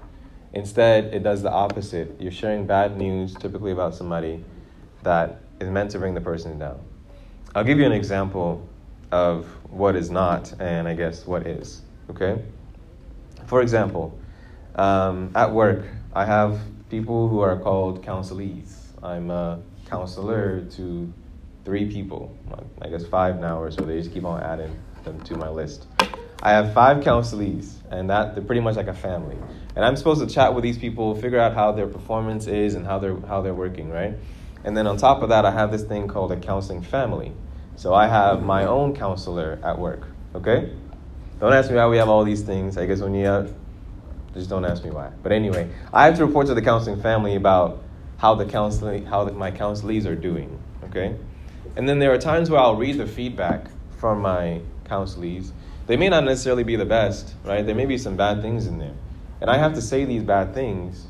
Instead, 0.52 1.06
it 1.12 1.24
does 1.24 1.42
the 1.42 1.50
opposite. 1.50 2.20
You're 2.20 2.30
sharing 2.30 2.66
bad 2.66 2.96
news 2.96 3.34
typically 3.34 3.72
about 3.72 3.94
somebody 3.94 4.44
that 5.02 5.40
is 5.60 5.68
meant 5.68 5.90
to 5.90 5.98
bring 5.98 6.14
the 6.14 6.20
person 6.20 6.58
down. 6.58 6.78
I'll 7.54 7.64
give 7.64 7.78
you 7.78 7.86
an 7.86 7.92
example 7.92 8.66
of 9.10 9.46
what 9.68 9.96
is 9.96 10.10
not 10.10 10.52
and 10.60 10.86
I 10.86 10.94
guess 10.94 11.26
what 11.26 11.46
is. 11.46 11.82
Okay? 12.10 12.40
For 13.46 13.62
example, 13.62 14.16
um, 14.76 15.32
at 15.34 15.52
work, 15.52 15.86
I 16.14 16.24
have 16.24 16.60
people 16.88 17.28
who 17.28 17.40
are 17.40 17.58
called 17.58 18.04
counselees. 18.04 18.76
I'm 19.02 19.30
a 19.30 19.60
counselor 19.86 20.60
to 20.76 21.12
three 21.64 21.90
people, 21.90 22.36
I 22.80 22.88
guess 22.88 23.04
five 23.06 23.40
now 23.40 23.60
or 23.60 23.70
so. 23.70 23.82
They 23.82 23.98
just 23.98 24.12
keep 24.12 24.24
on 24.24 24.40
adding 24.40 24.76
them 25.04 25.20
to 25.22 25.36
my 25.36 25.48
list. 25.48 25.86
I 26.42 26.50
have 26.50 26.74
five 26.74 27.02
counselees, 27.02 27.72
and 27.90 28.10
that 28.10 28.34
they're 28.34 28.44
pretty 28.44 28.60
much 28.60 28.76
like 28.76 28.88
a 28.88 28.94
family. 28.94 29.36
And 29.76 29.84
I'm 29.84 29.96
supposed 29.96 30.26
to 30.26 30.32
chat 30.32 30.54
with 30.54 30.62
these 30.62 30.78
people, 30.78 31.14
figure 31.14 31.40
out 31.40 31.54
how 31.54 31.72
their 31.72 31.86
performance 31.86 32.46
is 32.46 32.74
and 32.74 32.86
how 32.86 32.98
they're 32.98 33.18
how 33.20 33.40
they're 33.40 33.54
working, 33.54 33.90
right? 33.90 34.14
And 34.64 34.76
then 34.76 34.86
on 34.86 34.96
top 34.96 35.22
of 35.22 35.28
that, 35.28 35.44
I 35.44 35.50
have 35.50 35.70
this 35.70 35.84
thing 35.84 36.08
called 36.08 36.32
a 36.32 36.36
counseling 36.36 36.82
family. 36.82 37.32
So 37.76 37.92
I 37.92 38.06
have 38.06 38.42
my 38.42 38.64
own 38.64 38.94
counselor 38.94 39.58
at 39.62 39.78
work. 39.78 40.06
Okay? 40.34 40.72
Don't 41.38 41.52
ask 41.52 41.70
me 41.70 41.76
why 41.76 41.86
we 41.86 41.98
have 41.98 42.08
all 42.08 42.24
these 42.24 42.42
things. 42.42 42.78
I 42.78 42.86
guess 42.86 43.00
when 43.00 43.14
you 43.14 43.26
have, 43.26 43.54
just 44.32 44.48
don't 44.48 44.64
ask 44.64 44.82
me 44.84 44.90
why. 44.90 45.10
But 45.22 45.32
anyway, 45.32 45.70
I 45.92 46.06
have 46.06 46.16
to 46.16 46.24
report 46.24 46.46
to 46.46 46.54
the 46.54 46.62
counseling 46.62 47.00
family 47.00 47.34
about 47.34 47.82
how 48.16 48.34
the 48.34 48.46
counseling, 48.46 49.04
how 49.04 49.24
the, 49.24 49.32
my 49.32 49.50
counselees 49.50 50.06
are 50.06 50.14
doing. 50.14 50.58
Okay? 50.84 51.16
And 51.76 51.88
then 51.88 51.98
there 51.98 52.12
are 52.12 52.18
times 52.18 52.48
where 52.48 52.60
I'll 52.60 52.76
read 52.76 52.98
the 52.98 53.06
feedback 53.06 53.66
from 53.98 54.22
my 54.22 54.60
counselees. 54.84 55.50
They 55.86 55.96
may 55.96 56.08
not 56.08 56.24
necessarily 56.24 56.64
be 56.64 56.76
the 56.76 56.84
best, 56.84 57.34
right? 57.44 57.64
There 57.64 57.74
may 57.74 57.86
be 57.86 57.98
some 57.98 58.16
bad 58.16 58.40
things 58.40 58.66
in 58.66 58.78
there. 58.78 58.94
And 59.40 59.50
I 59.50 59.58
have 59.58 59.74
to 59.74 59.82
say 59.82 60.04
these 60.04 60.22
bad 60.22 60.54
things 60.54 61.06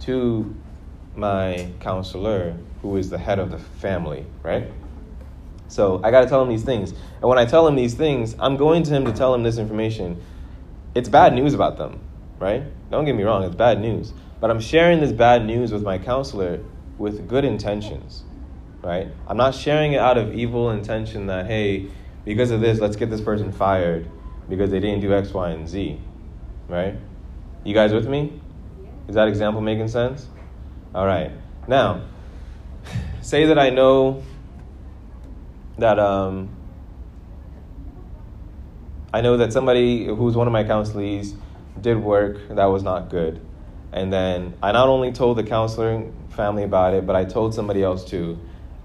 to 0.00 0.54
my 1.14 1.70
counselor, 1.80 2.56
who 2.82 2.96
is 2.96 3.10
the 3.10 3.18
head 3.18 3.38
of 3.38 3.50
the 3.50 3.58
family, 3.58 4.26
right? 4.42 4.70
So 5.68 6.00
I 6.02 6.10
got 6.10 6.22
to 6.22 6.26
tell 6.28 6.42
him 6.42 6.48
these 6.48 6.64
things. 6.64 6.92
And 6.92 7.24
when 7.24 7.38
I 7.38 7.44
tell 7.44 7.66
him 7.66 7.76
these 7.76 7.94
things, 7.94 8.34
I'm 8.38 8.56
going 8.56 8.82
to 8.84 8.90
him 8.90 9.04
to 9.04 9.12
tell 9.12 9.34
him 9.34 9.42
this 9.42 9.58
information. 9.58 10.22
It's 10.94 11.08
bad 11.08 11.34
news 11.34 11.54
about 11.54 11.76
them, 11.76 12.00
right? 12.38 12.62
Don't 12.90 13.04
get 13.04 13.14
me 13.14 13.22
wrong, 13.22 13.44
it's 13.44 13.54
bad 13.54 13.80
news. 13.80 14.12
But 14.40 14.50
I'm 14.50 14.60
sharing 14.60 15.00
this 15.00 15.12
bad 15.12 15.44
news 15.44 15.72
with 15.72 15.82
my 15.82 15.98
counselor 15.98 16.60
with 16.96 17.28
good 17.28 17.44
intentions, 17.44 18.22
right? 18.82 19.08
I'm 19.26 19.36
not 19.36 19.54
sharing 19.54 19.92
it 19.92 19.98
out 19.98 20.16
of 20.16 20.34
evil 20.34 20.70
intention 20.70 21.26
that, 21.26 21.46
hey, 21.46 21.90
because 22.28 22.50
of 22.50 22.60
this, 22.60 22.78
let's 22.78 22.94
get 22.94 23.08
this 23.08 23.22
person 23.22 23.50
fired 23.52 24.06
because 24.50 24.70
they 24.70 24.80
didn't 24.80 25.00
do 25.00 25.14
X, 25.14 25.32
Y, 25.32 25.48
and 25.48 25.66
Z, 25.66 25.98
right? 26.68 26.94
You 27.64 27.72
guys 27.72 27.90
with 27.90 28.06
me? 28.06 28.38
Is 29.08 29.14
that 29.14 29.28
example 29.28 29.62
making 29.62 29.88
sense? 29.88 30.26
All 30.94 31.06
right. 31.06 31.32
Now, 31.66 32.02
say 33.22 33.46
that 33.46 33.58
I 33.58 33.70
know 33.70 34.22
that 35.78 35.98
um, 35.98 36.50
I 39.14 39.22
know 39.22 39.38
that 39.38 39.50
somebody 39.54 40.04
who's 40.04 40.36
one 40.36 40.46
of 40.46 40.52
my 40.52 40.64
counselees 40.64 41.34
did 41.80 41.96
work 41.96 42.46
that 42.50 42.66
was 42.66 42.82
not 42.82 43.08
good. 43.08 43.40
And 43.90 44.12
then 44.12 44.52
I 44.62 44.72
not 44.72 44.88
only 44.88 45.12
told 45.12 45.38
the 45.38 45.44
counseling 45.44 46.14
family 46.36 46.64
about 46.64 46.92
it, 46.92 47.06
but 47.06 47.16
I 47.16 47.24
told 47.24 47.54
somebody 47.54 47.82
else 47.82 48.04
too. 48.04 48.38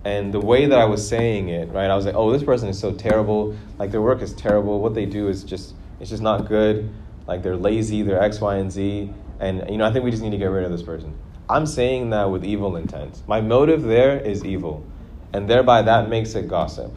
And 0.05 0.33
the 0.33 0.39
way 0.39 0.65
that 0.65 0.77
I 0.77 0.85
was 0.85 1.07
saying 1.07 1.49
it, 1.49 1.69
right, 1.69 1.89
I 1.89 1.95
was 1.95 2.05
like, 2.05 2.15
oh, 2.15 2.31
this 2.31 2.43
person 2.43 2.67
is 2.67 2.77
so 2.77 2.91
terrible. 2.93 3.55
Like, 3.79 3.91
their 3.91 4.01
work 4.01 4.21
is 4.21 4.33
terrible. 4.33 4.81
What 4.81 4.93
they 4.93 5.05
do 5.05 5.29
is 5.29 5.43
just, 5.43 5.75
it's 5.99 6.09
just 6.09 6.21
not 6.21 6.47
good. 6.47 6.93
Like, 7.25 7.41
they're 7.41 7.55
lazy, 7.55 8.01
they're 8.01 8.21
X, 8.21 8.41
Y, 8.41 8.55
and 8.57 8.71
Z. 8.71 9.13
And, 9.39 9.63
you 9.69 9.77
know, 9.77 9.85
I 9.85 9.93
think 9.93 10.03
we 10.03 10.11
just 10.11 10.21
need 10.21 10.31
to 10.31 10.37
get 10.37 10.47
rid 10.47 10.65
of 10.65 10.71
this 10.71 10.83
person. 10.83 11.17
I'm 11.49 11.65
saying 11.65 12.09
that 12.09 12.29
with 12.31 12.43
evil 12.43 12.75
intent. 12.75 13.21
My 13.27 13.39
motive 13.39 13.83
there 13.83 14.19
is 14.19 14.43
evil. 14.43 14.85
And 15.31 15.49
thereby 15.49 15.81
that 15.83 16.09
makes 16.09 16.35
it 16.35 16.47
gossip, 16.47 16.93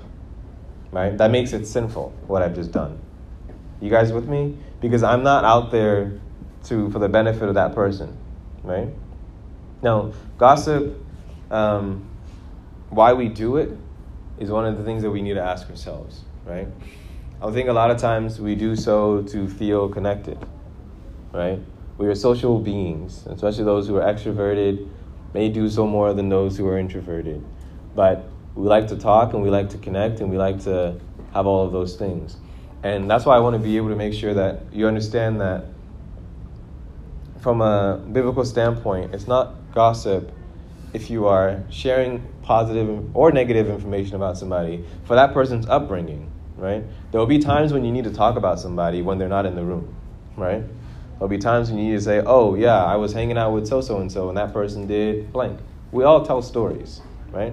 right? 0.90 1.16
That 1.16 1.30
makes 1.30 1.52
it 1.52 1.66
sinful, 1.66 2.12
what 2.26 2.42
I've 2.42 2.54
just 2.54 2.72
done. 2.72 2.98
You 3.80 3.90
guys 3.90 4.12
with 4.12 4.28
me? 4.28 4.56
Because 4.80 5.02
I'm 5.02 5.22
not 5.22 5.44
out 5.44 5.70
there 5.70 6.20
to, 6.64 6.90
for 6.90 6.98
the 6.98 7.08
benefit 7.08 7.48
of 7.48 7.54
that 7.54 7.74
person, 7.74 8.16
right? 8.62 8.88
Now, 9.82 10.12
gossip, 10.38 11.00
um, 11.50 12.08
why 12.90 13.12
we 13.12 13.28
do 13.28 13.56
it 13.56 13.70
is 14.38 14.50
one 14.50 14.66
of 14.66 14.76
the 14.78 14.84
things 14.84 15.02
that 15.02 15.10
we 15.10 15.22
need 15.22 15.34
to 15.34 15.42
ask 15.42 15.68
ourselves, 15.70 16.22
right? 16.44 16.68
I 17.42 17.50
think 17.50 17.68
a 17.68 17.72
lot 17.72 17.90
of 17.90 17.98
times 17.98 18.40
we 18.40 18.54
do 18.54 18.76
so 18.76 19.22
to 19.22 19.48
feel 19.48 19.88
connected, 19.88 20.38
right? 21.32 21.60
We 21.98 22.06
are 22.06 22.14
social 22.14 22.58
beings, 22.58 23.26
especially 23.26 23.64
those 23.64 23.88
who 23.88 23.96
are 23.96 24.02
extroverted 24.02 24.88
may 25.32 25.48
do 25.48 25.68
so 25.68 25.86
more 25.86 26.14
than 26.14 26.28
those 26.28 26.56
who 26.56 26.66
are 26.68 26.78
introverted. 26.78 27.44
But 27.94 28.28
we 28.54 28.66
like 28.66 28.88
to 28.88 28.96
talk 28.96 29.34
and 29.34 29.42
we 29.42 29.50
like 29.50 29.70
to 29.70 29.78
connect 29.78 30.20
and 30.20 30.30
we 30.30 30.38
like 30.38 30.62
to 30.64 30.98
have 31.32 31.46
all 31.46 31.64
of 31.64 31.72
those 31.72 31.96
things. 31.96 32.36
And 32.82 33.10
that's 33.10 33.26
why 33.26 33.36
I 33.36 33.40
want 33.40 33.54
to 33.54 33.58
be 33.58 33.76
able 33.76 33.88
to 33.88 33.96
make 33.96 34.14
sure 34.14 34.32
that 34.34 34.62
you 34.72 34.86
understand 34.86 35.40
that 35.40 35.64
from 37.40 37.60
a 37.60 38.02
biblical 38.12 38.44
standpoint, 38.44 39.14
it's 39.14 39.26
not 39.26 39.54
gossip 39.74 40.32
if 40.96 41.10
you 41.10 41.26
are 41.26 41.62
sharing 41.68 42.26
positive 42.40 43.14
or 43.14 43.30
negative 43.30 43.68
information 43.68 44.16
about 44.16 44.38
somebody 44.38 44.82
for 45.04 45.14
that 45.14 45.34
person's 45.34 45.66
upbringing, 45.66 46.32
right? 46.56 46.82
There 47.10 47.20
will 47.20 47.26
be 47.26 47.38
times 47.38 47.70
when 47.70 47.84
you 47.84 47.92
need 47.92 48.04
to 48.04 48.10
talk 48.10 48.36
about 48.36 48.58
somebody 48.58 49.02
when 49.02 49.18
they're 49.18 49.28
not 49.28 49.44
in 49.44 49.54
the 49.54 49.62
room, 49.62 49.94
right? 50.38 50.64
There'll 51.18 51.28
be 51.28 51.36
times 51.36 51.68
when 51.70 51.78
you 51.78 51.90
need 51.90 51.98
to 51.98 52.02
say, 52.02 52.22
oh, 52.24 52.54
yeah, 52.54 52.82
I 52.82 52.96
was 52.96 53.12
hanging 53.12 53.36
out 53.36 53.52
with 53.52 53.66
so 53.66 53.82
so 53.82 54.00
and 54.00 54.10
so, 54.10 54.30
and 54.30 54.38
that 54.38 54.54
person 54.54 54.86
did 54.86 55.34
blank. 55.34 55.60
We 55.92 56.02
all 56.02 56.24
tell 56.24 56.40
stories, 56.40 57.02
right? 57.30 57.52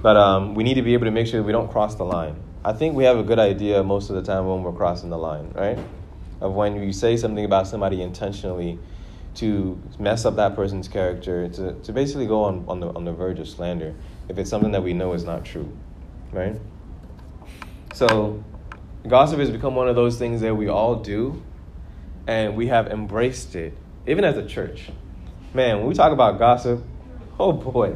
But 0.00 0.16
um, 0.16 0.54
we 0.54 0.64
need 0.64 0.74
to 0.74 0.82
be 0.82 0.94
able 0.94 1.04
to 1.04 1.10
make 1.10 1.26
sure 1.26 1.40
that 1.40 1.46
we 1.46 1.52
don't 1.52 1.70
cross 1.70 1.94
the 1.96 2.04
line. 2.04 2.36
I 2.64 2.72
think 2.72 2.96
we 2.96 3.04
have 3.04 3.18
a 3.18 3.22
good 3.22 3.38
idea 3.38 3.82
most 3.82 4.08
of 4.08 4.16
the 4.16 4.22
time 4.22 4.46
when 4.46 4.62
we're 4.62 4.72
crossing 4.72 5.10
the 5.10 5.18
line, 5.18 5.52
right? 5.54 5.78
Of 6.40 6.54
when 6.54 6.82
you 6.82 6.92
say 6.94 7.18
something 7.18 7.44
about 7.44 7.66
somebody 7.66 8.00
intentionally 8.00 8.78
to 9.36 9.80
mess 9.98 10.24
up 10.24 10.36
that 10.36 10.56
person's 10.56 10.88
character, 10.88 11.48
to, 11.48 11.74
to 11.74 11.92
basically 11.92 12.26
go 12.26 12.44
on, 12.44 12.64
on, 12.68 12.80
the, 12.80 12.88
on 12.88 13.04
the 13.04 13.12
verge 13.12 13.38
of 13.38 13.48
slander 13.48 13.94
if 14.28 14.38
it's 14.38 14.50
something 14.50 14.72
that 14.72 14.82
we 14.82 14.92
know 14.92 15.12
is 15.12 15.24
not 15.24 15.44
true, 15.44 15.70
right? 16.32 16.58
So, 17.94 18.42
gossip 19.06 19.38
has 19.38 19.50
become 19.50 19.74
one 19.74 19.88
of 19.88 19.96
those 19.96 20.18
things 20.18 20.40
that 20.40 20.54
we 20.54 20.68
all 20.68 20.96
do, 20.96 21.42
and 22.26 22.56
we 22.56 22.66
have 22.66 22.88
embraced 22.88 23.54
it, 23.54 23.76
even 24.06 24.24
as 24.24 24.36
a 24.36 24.46
church. 24.46 24.90
Man, 25.54 25.78
when 25.78 25.86
we 25.86 25.94
talk 25.94 26.12
about 26.12 26.38
gossip, 26.38 26.82
oh 27.38 27.52
boy, 27.52 27.94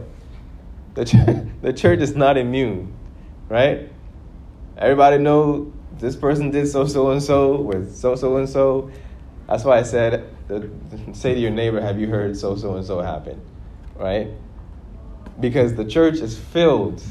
the, 0.95 1.05
ch- 1.05 1.17
the 1.63 1.73
church 1.73 2.01
is 2.01 2.15
not 2.15 2.37
immune, 2.37 2.95
right? 3.49 3.91
Everybody 4.77 5.19
know 5.19 5.73
this 5.99 6.17
person 6.17 6.51
did 6.51 6.67
so 6.69 6.87
so 6.87 7.11
and 7.11 7.23
so 7.23 7.61
with 7.61 7.95
so 7.95 8.15
so 8.15 8.37
and 8.37 8.49
so. 8.49 8.91
That's 9.47 9.65
why 9.65 9.79
I 9.79 9.83
said, 9.83 10.27
say 11.15 11.35
to 11.35 11.41
your 11.41 11.51
neighbor, 11.51 11.81
"Have 11.81 11.99
you 12.01 12.09
heard 12.09 12.37
so 12.37 12.57
so 12.57 12.77
and 12.77 12.85
so 12.85 13.01
happen?" 13.01 13.41
Right? 13.97 14.29
Because 15.39 15.75
the 15.75 15.85
church 15.85 16.17
is 16.17 16.39
filled 16.39 17.03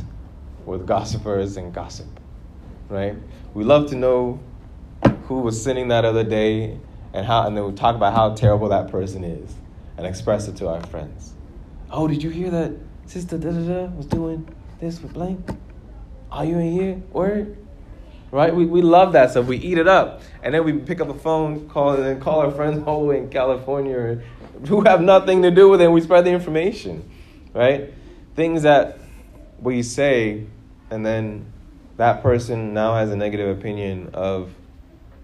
with 0.66 0.86
gossipers 0.86 1.58
and 1.58 1.74
gossip. 1.74 2.08
Right? 2.90 3.16
We 3.54 3.64
love 3.64 3.90
to 3.90 3.96
know 3.96 4.40
who 5.28 5.42
was 5.42 5.62
sinning 5.62 5.90
that 5.90 6.06
other 6.06 6.24
day 6.24 6.80
and 7.14 7.26
how, 7.26 7.46
and 7.48 7.56
then 7.56 7.66
we 7.66 7.72
talk 7.74 7.96
about 7.96 8.14
how 8.14 8.34
terrible 8.34 8.70
that 8.70 8.90
person 8.92 9.24
is 9.24 9.54
and 9.98 10.06
express 10.06 10.48
it 10.48 10.56
to 10.58 10.68
our 10.68 10.82
friends. 10.88 11.34
Oh, 11.92 12.08
did 12.08 12.22
you 12.24 12.30
hear 12.30 12.50
that 12.52 12.74
sister 13.06 13.38
da 13.38 13.52
da 13.52 13.62
da 13.62 13.86
was 13.96 14.06
doing 14.06 14.48
this 14.80 15.02
with 15.02 15.14
blank? 15.14 15.50
Are 16.32 16.46
you 16.46 16.60
in 16.60 16.72
here? 16.72 17.02
Word? 17.12 17.58
Right? 18.32 18.54
We, 18.54 18.66
we 18.66 18.82
love 18.82 19.14
that 19.14 19.32
stuff. 19.32 19.48
We 19.48 19.58
eat 19.58 19.78
it 19.78 19.88
up. 19.88 20.22
And 20.44 20.54
then 20.54 20.64
we 20.64 20.74
pick 20.74 21.02
up 21.02 21.10
a 21.10 21.14
phone, 21.14 21.68
call 21.70 21.94
and 21.94 22.04
then 22.04 22.20
call 22.20 22.40
our 22.42 22.52
friends 22.52 22.84
all 22.88 23.02
the 23.02 23.06
way 23.08 23.18
in 23.18 23.30
California 23.30 24.22
who 24.68 24.82
have 24.82 25.02
nothing 25.02 25.42
to 25.42 25.52
do 25.52 25.70
with 25.70 25.82
it 25.82 25.86
and 25.86 25.94
we 25.94 26.02
spread 26.02 26.26
the 26.26 26.32
information. 26.32 27.10
Right? 27.54 27.94
Things 28.36 28.64
that 28.64 29.00
we 29.60 29.84
say 29.84 30.46
and 30.92 31.06
then 31.06 31.52
that 31.98 32.24
person 32.24 32.74
now 32.74 32.96
has 32.96 33.12
a 33.12 33.16
negative 33.16 33.58
opinion 33.58 34.12
of 34.14 34.52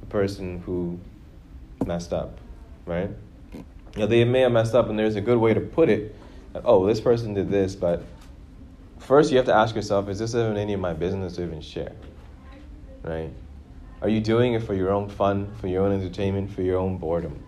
the 0.01 0.05
person 0.07 0.61
who 0.61 0.99
messed 1.85 2.13
up. 2.13 2.39
Right? 2.85 3.09
You 3.53 4.01
know, 4.01 4.07
they 4.07 4.23
may 4.25 4.41
have 4.41 4.51
messed 4.51 4.75
up 4.75 4.89
and 4.89 4.99
there's 4.99 5.15
a 5.15 5.21
good 5.21 5.37
way 5.37 5.53
to 5.53 5.61
put 5.61 5.89
it. 5.89 6.15
Oh, 6.63 6.85
this 6.85 7.01
person 7.01 7.33
did 7.33 7.49
this, 7.49 7.75
but 7.75 8.03
first 8.99 9.31
you 9.31 9.37
have 9.37 9.45
to 9.45 9.53
ask 9.53 9.75
yourself, 9.75 10.09
is 10.09 10.19
this 10.19 10.35
even 10.35 10.57
any 10.57 10.73
of 10.73 10.79
my 10.79 10.93
business 10.93 11.35
to 11.35 11.43
even 11.43 11.61
share? 11.61 11.93
Right? 13.05 13.31
Are 14.01 14.09
you 14.09 14.19
doing 14.19 14.53
it 14.53 14.63
for 14.63 14.73
your 14.73 14.91
own 14.91 15.09
fun, 15.09 15.53
for 15.61 15.67
your 15.67 15.85
own 15.85 15.91
entertainment, 15.93 16.51
for 16.51 16.61
your 16.61 16.77
own 16.77 16.97
boredom, 16.97 17.43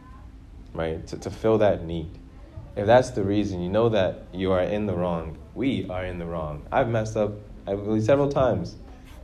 right? 0.73 1.05
To, 1.07 1.17
to 1.17 1.29
fill 1.29 1.57
that 1.57 1.83
need. 1.83 2.09
If 2.75 2.85
that's 2.85 3.09
the 3.11 3.23
reason, 3.23 3.61
you 3.61 3.69
know 3.69 3.89
that 3.89 4.27
you 4.31 4.51
are 4.51 4.61
in 4.61 4.85
the 4.85 4.93
wrong. 4.93 5.37
We 5.55 5.89
are 5.89 6.05
in 6.05 6.19
the 6.19 6.25
wrong. 6.25 6.65
I've 6.71 6.89
messed 6.89 7.17
up, 7.17 7.31
I 7.65 7.75
believe, 7.75 8.03
several 8.03 8.29
times 8.29 8.75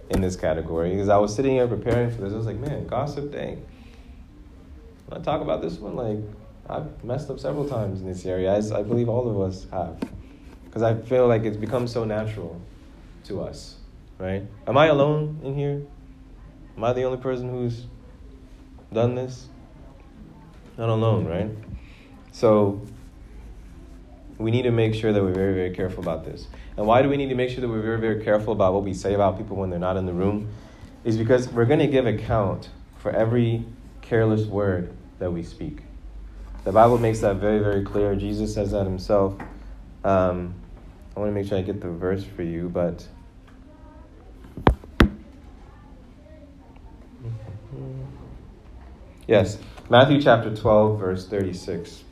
in 0.09 0.21
this 0.21 0.35
category 0.35 0.89
because 0.89 1.09
I 1.09 1.17
was 1.17 1.33
sitting 1.33 1.53
here 1.53 1.67
preparing 1.67 2.09
for 2.11 2.21
this. 2.21 2.33
I 2.33 2.35
was 2.35 2.45
like, 2.45 2.57
man, 2.57 2.87
gossip, 2.87 3.31
dang. 3.31 3.65
When 5.07 5.21
I 5.21 5.23
talk 5.23 5.41
about 5.41 5.61
this 5.61 5.77
one, 5.77 5.95
like, 5.95 6.17
I've 6.69 7.03
messed 7.03 7.29
up 7.29 7.39
several 7.39 7.67
times 7.67 8.01
in 8.01 8.07
this 8.07 8.25
area, 8.25 8.51
as 8.51 8.71
I 8.71 8.83
believe 8.83 9.09
all 9.09 9.29
of 9.29 9.39
us 9.39 9.67
have. 9.71 10.01
Because 10.65 10.81
I 10.81 10.95
feel 10.95 11.27
like 11.27 11.43
it's 11.43 11.57
become 11.57 11.87
so 11.87 12.03
natural 12.03 12.59
to 13.25 13.41
us, 13.41 13.75
right? 14.17 14.43
Am 14.65 14.77
I 14.77 14.87
alone 14.87 15.39
in 15.43 15.55
here? 15.55 15.83
Am 16.75 16.83
I 16.83 16.93
the 16.93 17.03
only 17.03 17.19
person 17.19 17.49
who's 17.49 17.85
done 18.91 19.15
this? 19.15 19.47
Not 20.77 20.89
alone, 20.89 21.25
right? 21.25 21.49
So 22.31 22.81
we 24.37 24.51
need 24.51 24.63
to 24.63 24.71
make 24.71 24.95
sure 24.95 25.13
that 25.13 25.21
we're 25.21 25.33
very, 25.33 25.53
very 25.53 25.71
careful 25.75 26.01
about 26.03 26.25
this. 26.25 26.47
And 26.75 26.87
why 26.87 27.01
do 27.01 27.09
we 27.09 27.17
need 27.17 27.29
to 27.29 27.35
make 27.35 27.49
sure 27.49 27.61
that 27.61 27.69
we're 27.69 27.81
very, 27.81 27.99
very 27.99 28.23
careful 28.23 28.53
about 28.53 28.73
what 28.73 28.83
we 28.83 28.93
say 28.93 29.13
about 29.13 29.37
people 29.37 29.55
when 29.55 29.69
they're 29.69 29.79
not 29.79 29.97
in 29.97 30.05
the 30.05 30.13
room? 30.13 30.49
Is 31.03 31.17
because 31.17 31.49
we're 31.49 31.65
going 31.65 31.79
to 31.79 31.87
give 31.87 32.07
account 32.07 32.69
for 32.97 33.11
every 33.11 33.65
careless 34.01 34.45
word 34.45 34.91
that 35.19 35.31
we 35.31 35.43
speak. 35.43 35.81
The 36.63 36.71
Bible 36.71 36.97
makes 36.97 37.19
that 37.19 37.35
very, 37.35 37.59
very 37.59 37.83
clear. 37.83 38.15
Jesus 38.15 38.53
says 38.53 38.71
that 38.71 38.85
himself. 38.85 39.35
Um, 40.03 40.55
I 41.15 41.19
want 41.19 41.29
to 41.29 41.33
make 41.33 41.47
sure 41.47 41.57
I 41.57 41.61
get 41.61 41.81
the 41.81 41.89
verse 41.89 42.23
for 42.23 42.41
you, 42.41 42.69
but 42.69 43.07
Yes, 49.27 49.57
Matthew 49.89 50.21
chapter 50.21 50.53
12, 50.53 50.99
verse 50.99 51.27
36. 51.29 52.03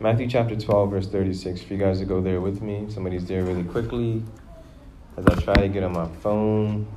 Matthew 0.00 0.28
chapter 0.28 0.56
12, 0.56 0.90
verse 0.90 1.06
36. 1.06 1.62
For 1.62 1.74
you 1.74 1.78
guys 1.78 2.00
to 2.00 2.04
go 2.04 2.20
there 2.20 2.40
with 2.40 2.62
me, 2.62 2.86
somebody's 2.90 3.26
there 3.26 3.44
really 3.44 3.62
quickly. 3.62 4.24
As 5.16 5.24
I 5.26 5.40
try 5.40 5.54
to 5.54 5.68
get 5.68 5.84
on 5.84 5.92
my 5.92 6.08
phone, 6.20 6.88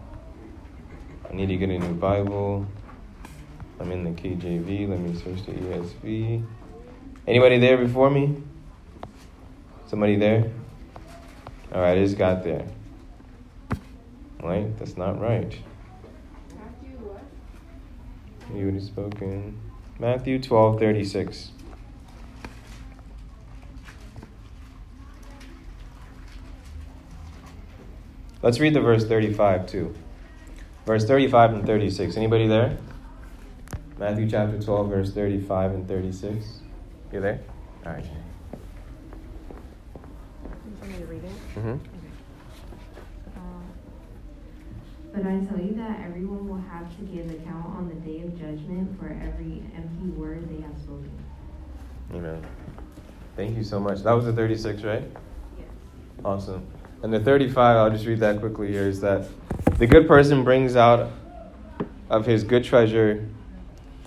I 1.30 1.34
need 1.36 1.46
to 1.46 1.58
get 1.58 1.70
a 1.70 1.78
new 1.78 1.94
Bible. 1.94 2.66
I'm 3.80 3.92
in 3.92 4.04
the 4.04 4.20
KJV. 4.20 4.90
Let 4.90 5.00
me 5.00 5.14
search 5.16 5.46
the 5.46 5.52
ESV. 5.52 6.44
Anybody 7.28 7.60
there 7.60 7.78
before 7.78 8.10
me? 8.10 8.36
Somebody 9.86 10.16
there? 10.16 10.52
All 11.72 11.82
right, 11.82 12.00
I 12.00 12.04
just 12.04 12.18
got 12.18 12.44
there. 12.44 12.66
Right? 14.42 14.76
That's 14.80 14.98
not 14.98 15.22
right. 15.22 15.56
You 18.54 18.66
would 18.66 18.76
have 18.76 18.84
spoken. 18.84 19.60
Matthew 20.00 20.40
12 20.40 20.80
36. 20.80 21.52
Let's 28.42 28.60
read 28.60 28.74
the 28.74 28.80
verse 28.80 29.06
35 29.06 29.68
too. 29.68 29.94
Verse 30.86 31.06
35 31.06 31.54
and 31.54 31.66
36. 31.66 32.16
Anybody 32.16 32.48
there? 32.48 32.78
Matthew 33.98 34.30
chapter 34.30 34.62
12, 34.62 34.90
verse 34.90 35.14
35 35.14 35.72
and 35.74 35.88
36. 35.88 36.62
You 37.12 37.20
there? 37.20 37.42
All 37.86 37.92
right. 37.92 38.06
You 38.06 38.12
want 40.80 40.92
me 40.92 40.98
to 41.00 41.06
read 41.06 41.24
it? 41.26 41.32
Mm-hmm. 41.56 41.89
But 45.14 45.26
I 45.26 45.40
tell 45.40 45.60
you 45.60 45.74
that 45.76 46.02
everyone 46.06 46.48
will 46.48 46.62
have 46.70 46.96
to 46.98 47.02
give 47.04 47.32
account 47.32 47.66
on 47.66 47.90
the 47.90 47.96
day 47.96 48.22
of 48.22 48.38
judgment 48.38 48.98
for 49.00 49.08
every 49.08 49.64
empty 49.76 50.10
word 50.10 50.48
they 50.50 50.62
have 50.62 50.78
spoken. 50.78 51.12
Amen. 52.14 52.46
Thank 53.36 53.58
you 53.58 53.64
so 53.64 53.80
much. 53.80 54.04
That 54.04 54.12
was 54.12 54.26
the 54.26 54.34
36, 54.34 54.84
right? 54.84 55.04
Yes. 55.58 55.68
Awesome. 56.24 56.66
And 57.02 57.14
the 57.14 57.20
35, 57.20 57.58
I'll 57.58 57.90
just 57.90 58.06
read 58.06 58.20
that 58.20 58.40
quickly 58.40 58.72
here, 58.72 58.88
is 58.88 59.02
that 59.02 59.26
the 59.78 59.88
good 59.88 60.08
person 60.08 60.44
brings 60.44 60.76
out 60.76 61.12
of 62.10 62.26
his 62.26 62.44
good 62.44 62.64
treasure, 62.64 63.28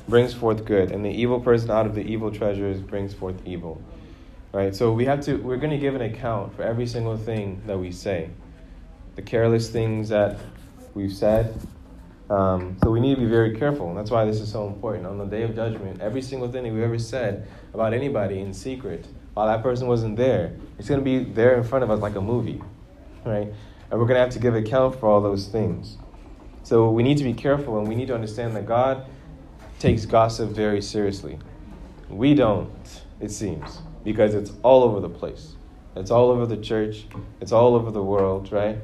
brings 0.08 0.34
forth 0.34 0.64
good, 0.64 0.92
and 0.92 1.04
the 1.04 1.10
evil 1.10 1.40
person 1.40 1.70
out 1.70 1.86
of 1.86 1.94
the 1.94 2.02
evil 2.02 2.30
treasures 2.30 2.80
brings 2.80 3.14
forth 3.14 3.40
evil. 3.44 3.82
Right? 4.52 4.74
So 4.74 4.92
we 4.92 5.06
have 5.06 5.22
to, 5.22 5.36
we're 5.36 5.56
going 5.56 5.70
to 5.70 5.78
give 5.78 5.94
an 5.94 6.02
account 6.02 6.54
for 6.54 6.62
every 6.62 6.86
single 6.86 7.16
thing 7.16 7.62
that 7.66 7.78
we 7.78 7.90
say. 7.90 8.30
The 9.16 9.22
careless 9.22 9.70
things 9.70 10.10
that 10.10 10.38
we've 10.94 11.12
said. 11.12 11.54
Um, 12.30 12.76
so 12.82 12.90
we 12.90 13.00
need 13.00 13.16
to 13.16 13.20
be 13.20 13.26
very 13.26 13.56
careful. 13.58 13.94
That's 13.94 14.10
why 14.10 14.24
this 14.24 14.40
is 14.40 14.50
so 14.50 14.66
important. 14.66 15.06
On 15.06 15.18
the 15.18 15.26
day 15.26 15.42
of 15.42 15.54
judgment, 15.54 16.00
every 16.00 16.22
single 16.22 16.50
thing 16.50 16.62
that 16.64 16.72
we've 16.72 16.82
ever 16.82 16.98
said 16.98 17.46
about 17.74 17.92
anybody 17.92 18.40
in 18.40 18.54
secret, 18.54 19.06
while 19.34 19.46
that 19.46 19.62
person 19.62 19.86
wasn't 19.86 20.16
there, 20.16 20.56
it's 20.78 20.88
going 20.88 21.00
to 21.00 21.04
be 21.04 21.24
there 21.24 21.56
in 21.56 21.64
front 21.64 21.84
of 21.84 21.90
us 21.90 22.00
like 22.00 22.14
a 22.14 22.20
movie, 22.20 22.62
right? 23.24 23.52
And 23.90 24.00
we're 24.00 24.06
going 24.06 24.16
to 24.16 24.20
have 24.20 24.30
to 24.30 24.38
give 24.38 24.54
account 24.54 24.98
for 24.98 25.08
all 25.08 25.20
those 25.20 25.48
things. 25.48 25.98
So 26.62 26.90
we 26.90 27.02
need 27.02 27.18
to 27.18 27.24
be 27.24 27.34
careful 27.34 27.78
and 27.78 27.88
we 27.88 27.94
need 27.94 28.08
to 28.08 28.14
understand 28.14 28.56
that 28.56 28.66
God 28.66 29.04
takes 29.78 30.06
gossip 30.06 30.50
very 30.50 30.80
seriously. 30.80 31.38
We 32.08 32.34
don't, 32.34 32.70
it 33.20 33.30
seems, 33.30 33.80
because 34.04 34.34
it's 34.34 34.52
all 34.62 34.84
over 34.84 35.00
the 35.00 35.08
place. 35.08 35.54
It's 35.96 36.10
all 36.10 36.30
over 36.30 36.46
the 36.46 36.56
church, 36.56 37.04
it's 37.40 37.52
all 37.52 37.74
over 37.74 37.90
the 37.90 38.02
world, 38.02 38.52
right? 38.52 38.78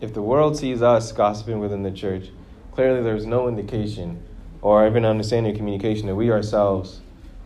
If 0.00 0.14
the 0.14 0.22
world 0.22 0.56
sees 0.56 0.80
us 0.80 1.12
gossiping 1.12 1.60
within 1.60 1.82
the 1.82 1.90
church, 1.90 2.30
clearly 2.72 3.02
there's 3.02 3.26
no 3.26 3.48
indication 3.48 4.22
or 4.62 4.86
even 4.86 5.04
understanding 5.04 5.54
communication 5.54 6.06
that 6.06 6.14
we 6.14 6.30
ourselves 6.30 7.00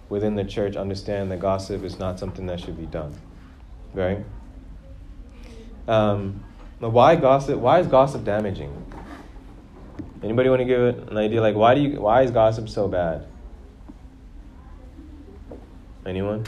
within 0.09 0.37
the 0.37 0.45
church 0.45 0.77
understand 0.77 1.31
that 1.33 1.41
gossip 1.41 1.83
is 1.83 1.99
not 1.99 2.19
something 2.19 2.47
that 2.47 2.61
should 2.61 2.79
be 2.79 2.87
done. 2.87 3.13
Right? 3.93 4.25
Um, 5.89 6.45
why 6.79 7.17
gossip? 7.17 7.59
Why 7.59 7.81
is 7.81 7.87
gossip 7.87 8.25
damaging? 8.25 8.73
Anybody 10.23 10.49
want 10.49 10.61
to 10.61 10.65
give 10.65 10.81
it 10.81 11.09
an 11.11 11.17
idea? 11.17 11.41
Like, 11.41 11.55
why 11.55 11.75
do 11.75 11.81
you? 11.81 12.01
Why 12.01 12.23
is 12.23 12.31
gossip 12.31 12.69
so 12.69 12.89
bad? 12.89 13.27
Anyone? 16.07 16.45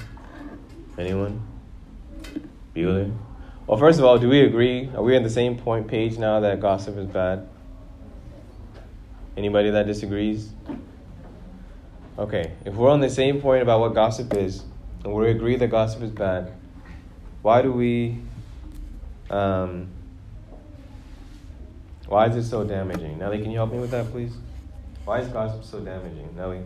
Anyone? 0.98 1.42
Bueller? 2.74 3.12
Well, 3.66 3.78
first 3.78 3.98
of 3.98 4.04
all, 4.04 4.16
do 4.16 4.28
we 4.28 4.42
agree? 4.42 4.88
Are 4.94 5.02
we 5.02 5.16
on 5.16 5.24
the 5.24 5.30
same 5.30 5.58
point 5.58 5.88
page 5.88 6.18
now 6.18 6.38
that 6.38 6.60
gossip 6.60 6.96
is 6.98 7.06
bad? 7.06 7.48
Anybody 9.36 9.70
that 9.70 9.88
disagrees? 9.88 10.52
Okay, 12.16 12.52
if 12.64 12.74
we're 12.74 12.90
on 12.90 13.00
the 13.00 13.10
same 13.10 13.40
point 13.40 13.62
about 13.62 13.80
what 13.80 13.92
gossip 13.92 14.34
is, 14.34 14.62
and 15.02 15.12
we 15.12 15.30
agree 15.30 15.56
that 15.56 15.66
gossip 15.66 16.02
is 16.02 16.12
bad, 16.12 16.52
why 17.42 17.60
do 17.60 17.72
we? 17.72 18.18
Um, 19.30 19.88
why 22.06 22.28
is 22.28 22.36
it 22.36 22.48
so 22.48 22.62
damaging? 22.62 23.18
Nellie, 23.18 23.42
can 23.42 23.50
you 23.50 23.56
help 23.58 23.72
me 23.72 23.80
with 23.80 23.90
that, 23.90 24.12
please? 24.12 24.32
Why 25.04 25.18
is 25.18 25.28
gossip 25.28 25.64
so 25.64 25.80
damaging, 25.80 26.34
Nellie? 26.36 26.62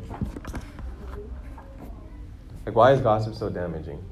Like, 2.66 2.74
why 2.74 2.92
is 2.92 3.00
gossip 3.00 3.34
so 3.34 3.48
damaging? 3.48 4.04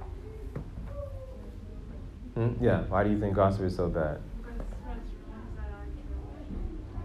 Hmm? 2.38 2.64
Yeah, 2.64 2.82
why 2.82 3.02
do 3.02 3.10
you 3.10 3.18
think 3.18 3.34
gossip 3.34 3.62
is 3.62 3.74
so 3.74 3.88
bad? 3.88 4.20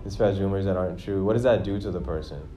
It 0.06 0.12
spreads 0.12 0.40
rumors 0.40 0.66
that 0.66 0.78
aren't 0.78 1.00
true. 1.00 1.26
What 1.26 1.34
does 1.34 1.42
that 1.42 1.64
do 1.64 1.80
to 1.80 1.90
the 1.90 2.00
person? 2.00 2.48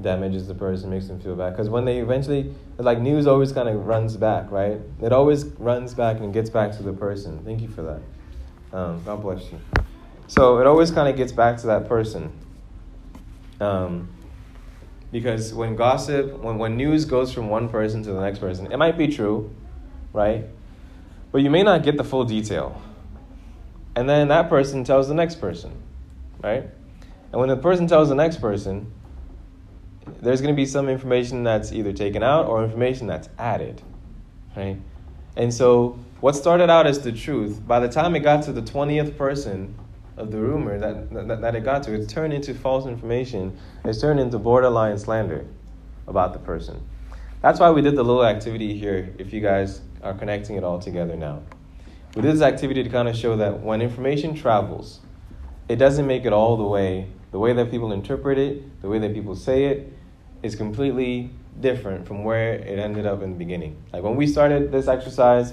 Damages 0.00 0.48
the 0.48 0.54
person, 0.56 0.90
makes 0.90 1.06
them 1.06 1.20
feel 1.20 1.36
bad. 1.36 1.50
Because 1.50 1.68
when 1.68 1.84
they 1.84 1.98
eventually, 1.98 2.52
like 2.78 2.98
news 2.98 3.28
always 3.28 3.52
kind 3.52 3.68
of 3.68 3.86
runs 3.86 4.16
back, 4.16 4.50
right? 4.50 4.80
It 5.00 5.12
always 5.12 5.44
runs 5.44 5.94
back 5.94 6.18
and 6.18 6.34
gets 6.34 6.50
back 6.50 6.72
to 6.78 6.82
the 6.82 6.92
person. 6.92 7.44
Thank 7.44 7.60
you 7.62 7.68
for 7.68 7.82
that. 7.82 8.76
Um, 8.76 9.00
God 9.04 9.22
bless 9.22 9.44
you. 9.52 9.60
So 10.26 10.58
it 10.58 10.66
always 10.66 10.90
kind 10.90 11.08
of 11.08 11.16
gets 11.16 11.30
back 11.30 11.56
to 11.58 11.68
that 11.68 11.86
person. 11.88 12.32
Um, 13.60 14.08
Because 15.12 15.54
when 15.54 15.76
gossip, 15.76 16.36
when, 16.40 16.58
when 16.58 16.76
news 16.76 17.04
goes 17.04 17.32
from 17.32 17.48
one 17.48 17.68
person 17.68 18.02
to 18.02 18.12
the 18.12 18.20
next 18.20 18.40
person, 18.40 18.70
it 18.72 18.76
might 18.76 18.98
be 18.98 19.06
true, 19.08 19.54
right? 20.12 20.44
But 21.32 21.42
you 21.42 21.50
may 21.50 21.62
not 21.62 21.82
get 21.82 21.96
the 21.96 22.04
full 22.04 22.24
detail. 22.24 22.80
And 23.96 24.08
then 24.08 24.28
that 24.28 24.48
person 24.48 24.84
tells 24.84 25.08
the 25.08 25.14
next 25.14 25.40
person, 25.40 25.72
right? 26.42 26.64
And 27.32 27.40
when 27.40 27.48
the 27.48 27.56
person 27.56 27.86
tells 27.86 28.08
the 28.08 28.14
next 28.14 28.40
person, 28.40 28.92
there's 30.22 30.40
going 30.40 30.54
to 30.54 30.56
be 30.56 30.66
some 30.66 30.88
information 30.88 31.44
that's 31.44 31.72
either 31.72 31.92
taken 31.92 32.22
out 32.22 32.46
or 32.46 32.64
information 32.64 33.06
that's 33.06 33.28
added, 33.38 33.82
right? 34.56 34.78
And 35.36 35.52
so 35.52 35.98
what 36.20 36.34
started 36.34 36.70
out 36.70 36.86
as 36.86 37.00
the 37.00 37.12
truth, 37.12 37.64
by 37.66 37.80
the 37.80 37.88
time 37.88 38.16
it 38.16 38.20
got 38.20 38.42
to 38.44 38.52
the 38.52 38.62
20th 38.62 39.16
person 39.16 39.74
of 40.16 40.32
the 40.32 40.38
rumor 40.38 40.78
that, 40.78 41.12
that, 41.12 41.40
that 41.40 41.54
it 41.54 41.64
got 41.64 41.82
to, 41.84 41.94
it's 41.94 42.12
turned 42.12 42.32
into 42.32 42.54
false 42.54 42.86
information. 42.86 43.56
It's 43.84 44.00
turned 44.00 44.18
into 44.18 44.38
borderline 44.38 44.98
slander 44.98 45.46
about 46.06 46.32
the 46.32 46.38
person. 46.40 46.80
That's 47.40 47.60
why 47.60 47.70
we 47.70 47.82
did 47.82 47.94
the 47.94 48.02
little 48.02 48.24
activity 48.24 48.76
here, 48.76 49.14
if 49.18 49.32
you 49.32 49.40
guys 49.40 49.80
are 50.02 50.14
connecting 50.14 50.56
it 50.56 50.64
all 50.64 50.78
together 50.78 51.16
now. 51.16 51.42
We 52.14 52.22
did 52.22 52.34
this 52.34 52.42
activity 52.42 52.82
to 52.82 52.88
kind 52.88 53.08
of 53.08 53.16
show 53.16 53.36
that 53.36 53.60
when 53.60 53.82
information 53.82 54.34
travels, 54.34 55.00
it 55.68 55.76
doesn't 55.76 56.06
make 56.06 56.24
it 56.24 56.32
all 56.32 56.56
the 56.56 56.64
way. 56.64 57.08
The 57.30 57.38
way 57.38 57.52
that 57.52 57.70
people 57.70 57.92
interpret 57.92 58.38
it, 58.38 58.80
the 58.80 58.88
way 58.88 58.98
that 58.98 59.12
people 59.12 59.36
say 59.36 59.66
it, 59.66 59.92
is 60.42 60.56
completely 60.56 61.30
different 61.60 62.06
from 62.06 62.24
where 62.24 62.54
it 62.54 62.78
ended 62.78 63.06
up 63.06 63.22
in 63.22 63.32
the 63.32 63.36
beginning. 63.36 63.76
Like 63.92 64.02
when 64.02 64.16
we 64.16 64.26
started 64.26 64.72
this 64.72 64.88
exercise, 64.88 65.52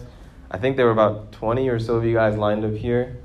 I 0.49 0.57
think 0.57 0.77
there 0.77 0.85
were 0.85 0.91
about 0.91 1.31
20 1.33 1.67
or 1.69 1.79
so 1.79 1.95
of 1.95 2.05
you 2.05 2.13
guys 2.13 2.37
lined 2.37 2.63
up 2.63 2.73
here. 2.73 3.17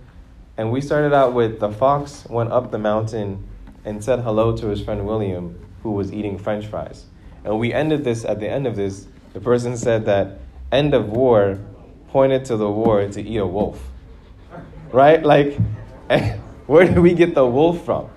And 0.56 0.72
we 0.72 0.80
started 0.80 1.14
out 1.14 1.33
with 1.33 1.61
the 1.61 1.70
fox 1.70 2.26
went 2.28 2.50
up 2.50 2.70
the 2.70 2.78
mountain 2.78 3.48
and 3.85 4.02
said 4.02 4.20
hello 4.20 4.56
to 4.56 4.66
his 4.66 4.83
friend 4.83 5.06
William, 5.06 5.59
who 5.83 5.92
was 5.92 6.12
eating 6.12 6.38
french 6.38 6.66
fries. 6.66 7.06
And 7.44 7.59
we 7.59 7.72
ended 7.72 8.04
this 8.04 8.24
at 8.24 8.40
the 8.40 8.48
end 8.48 8.66
of 8.66 8.76
this. 8.76 9.06
The 9.33 9.40
person 9.40 9.76
said 9.76 10.04
that 10.06 10.40
end 10.72 10.94
of 10.94 11.09
war 11.09 11.59
pointed 12.09 12.44
to 12.46 12.56
the 12.56 12.70
war 12.70 13.06
to 13.06 13.22
eat 13.22 13.37
a 13.37 13.46
wolf. 13.46 13.83
Right? 14.92 15.22
Like, 15.22 15.56
where 16.66 16.85
did 16.85 16.98
we 16.98 17.14
get 17.14 17.35
the 17.35 17.46
wolf 17.46 17.85
from? 17.85 18.09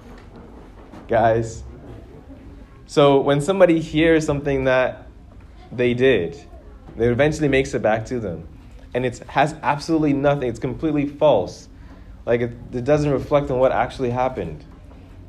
Guys. 1.08 1.63
So 2.86 3.20
when 3.20 3.42
somebody 3.42 3.80
hears 3.80 4.26
something 4.26 4.66
that 4.66 5.08
they 5.72 5.94
did, 5.94 6.36
it 6.98 7.02
eventually 7.02 7.48
makes 7.48 7.74
it 7.74 7.82
back 7.82 8.06
to 8.08 8.20
them. 8.20 8.48
And 8.94 9.06
it 9.06 9.18
has 9.28 9.56
absolutely 9.63 10.13
nothing, 10.13 10.50
it's 10.50 10.60
completely 10.60 11.08
false. 11.08 11.68
Like 12.26 12.42
it, 12.42 12.52
it 12.72 12.84
doesn't 12.86 13.10
reflect 13.10 13.50
on 13.52 13.60
what 13.60 13.72
actually 13.72 14.12
happened. 14.12 14.63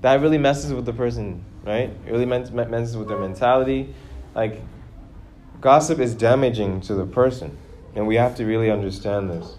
That 0.02 0.20
really 0.20 0.38
messes 0.38 0.72
with 0.72 0.84
the 0.84 0.92
person, 0.92 1.44
right? 1.64 1.90
It 2.06 2.10
really 2.10 2.26
messes 2.26 2.96
with 2.96 3.08
their 3.08 3.18
mentality. 3.18 3.94
Like, 4.34 4.60
gossip 5.64 5.98
is 5.98 6.14
damaging 6.14 6.78
to 6.78 6.94
the 6.94 7.06
person. 7.06 7.56
And 7.96 8.06
we 8.06 8.16
have 8.16 8.36
to 8.36 8.44
really 8.44 8.70
understand 8.70 9.30
this. 9.30 9.56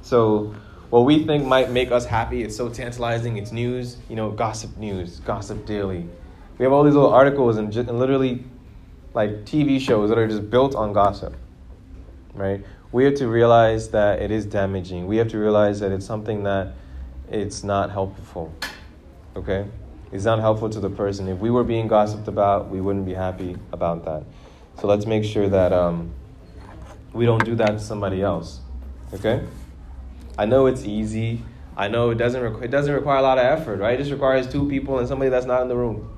So, 0.00 0.54
what 0.88 1.00
we 1.00 1.24
think 1.26 1.44
might 1.44 1.70
make 1.70 1.92
us 1.92 2.06
happy, 2.06 2.42
it's 2.42 2.56
so 2.56 2.70
tantalizing, 2.70 3.36
it's 3.36 3.52
news, 3.52 3.98
you 4.08 4.16
know, 4.16 4.30
gossip 4.30 4.76
news, 4.78 5.20
gossip 5.20 5.66
daily. 5.66 6.08
We 6.56 6.64
have 6.64 6.72
all 6.72 6.82
these 6.82 6.94
little 6.94 7.12
articles 7.12 7.58
and, 7.58 7.74
and 7.76 7.98
literally 7.98 8.44
like 9.12 9.44
TV 9.44 9.78
shows 9.78 10.08
that 10.08 10.18
are 10.18 10.26
just 10.26 10.50
built 10.50 10.74
on 10.74 10.94
gossip, 10.94 11.36
right? 12.32 12.64
We 12.90 13.04
have 13.04 13.14
to 13.16 13.28
realize 13.28 13.90
that 13.90 14.22
it 14.22 14.30
is 14.30 14.46
damaging. 14.46 15.06
We 15.06 15.18
have 15.18 15.28
to 15.28 15.38
realize 15.38 15.78
that 15.80 15.92
it's 15.92 16.06
something 16.06 16.42
that 16.44 16.72
it's 17.30 17.62
not 17.62 17.90
helpful, 17.90 18.52
okay? 19.36 19.66
It's 20.10 20.24
not 20.24 20.40
helpful 20.40 20.70
to 20.70 20.80
the 20.80 20.90
person. 20.90 21.28
If 21.28 21.38
we 21.38 21.50
were 21.50 21.64
being 21.64 21.86
gossiped 21.86 22.28
about, 22.28 22.70
we 22.70 22.80
wouldn't 22.80 23.04
be 23.04 23.14
happy 23.14 23.56
about 23.72 24.04
that. 24.06 24.24
So 24.80 24.86
let's 24.86 25.04
make 25.04 25.24
sure 25.24 25.48
that 25.48 25.72
um, 25.74 26.10
we 27.12 27.26
don't 27.26 27.44
do 27.44 27.54
that 27.56 27.72
to 27.72 27.78
somebody 27.78 28.22
else. 28.22 28.60
Okay? 29.12 29.46
I 30.38 30.46
know 30.46 30.66
it's 30.66 30.84
easy. 30.84 31.42
I 31.76 31.88
know 31.88 32.10
it 32.10 32.16
doesn't 32.16 32.40
requ- 32.40 32.62
it 32.62 32.70
doesn't 32.70 32.94
require 32.94 33.18
a 33.18 33.22
lot 33.22 33.38
of 33.38 33.44
effort, 33.44 33.78
right? 33.78 33.94
It 33.94 33.98
just 33.98 34.10
requires 34.10 34.50
two 34.50 34.68
people 34.68 34.98
and 34.98 35.06
somebody 35.06 35.28
that's 35.28 35.44
not 35.46 35.60
in 35.62 35.68
the 35.68 35.76
room. 35.76 36.16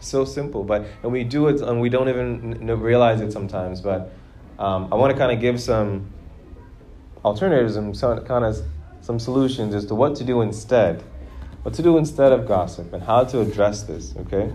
So 0.00 0.24
simple, 0.24 0.64
but 0.64 0.84
and 1.02 1.12
we 1.12 1.24
do 1.24 1.48
it 1.48 1.60
and 1.62 1.80
we 1.80 1.88
don't 1.88 2.08
even 2.08 2.80
realize 2.80 3.20
it 3.22 3.32
sometimes. 3.32 3.80
But 3.80 4.12
um, 4.58 4.92
I 4.92 4.96
want 4.96 5.12
to 5.12 5.18
kind 5.18 5.32
of 5.32 5.40
give 5.40 5.60
some 5.60 6.10
alternatives 7.24 7.76
and 7.76 7.96
some 7.96 8.24
kind 8.26 8.44
of 8.44 8.58
some 9.00 9.18
solutions 9.18 9.74
as 9.74 9.86
to 9.86 9.94
what 9.94 10.14
to 10.16 10.24
do 10.24 10.42
instead, 10.42 11.02
what 11.62 11.74
to 11.74 11.82
do 11.82 11.96
instead 11.96 12.32
of 12.32 12.46
gossip 12.46 12.92
and 12.92 13.02
how 13.02 13.24
to 13.24 13.40
address 13.40 13.82
this. 13.84 14.14
Okay? 14.16 14.52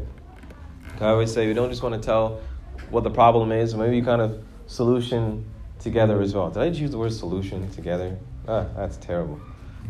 I 1.02 1.10
always 1.10 1.34
say 1.34 1.48
we 1.48 1.54
don't 1.54 1.70
just 1.70 1.84
want 1.84 1.96
to 1.96 2.02
tell 2.02 2.42
what 2.90 3.04
the 3.04 3.10
problem 3.10 3.52
is, 3.52 3.76
maybe 3.76 3.98
you 3.98 4.04
kind 4.04 4.22
of 4.22 4.44
solution 4.68 5.46
together 5.80 6.22
as 6.22 6.34
well. 6.34 6.50
Did 6.50 6.64
I 6.64 6.70
just 6.70 6.82
use 6.82 6.92
the 6.92 6.98
word 6.98 7.14
solution 7.14 7.70
together? 7.72 8.18
Ah, 8.48 8.66
that's 8.76 8.98
terrible. 8.98 9.40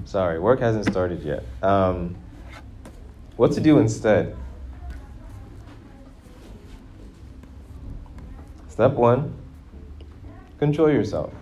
Sorry, 0.06 0.39
work 0.39 0.60
hasn't 0.60 0.86
started 0.86 1.24
yet. 1.24 1.44
Um, 1.62 2.15
what 3.38 3.52
to 3.54 3.62
do 3.62 3.80
instead? 3.80 4.36
Step 8.68 8.94
one 8.94 9.34
control 10.58 10.89
yourself. 10.89 11.34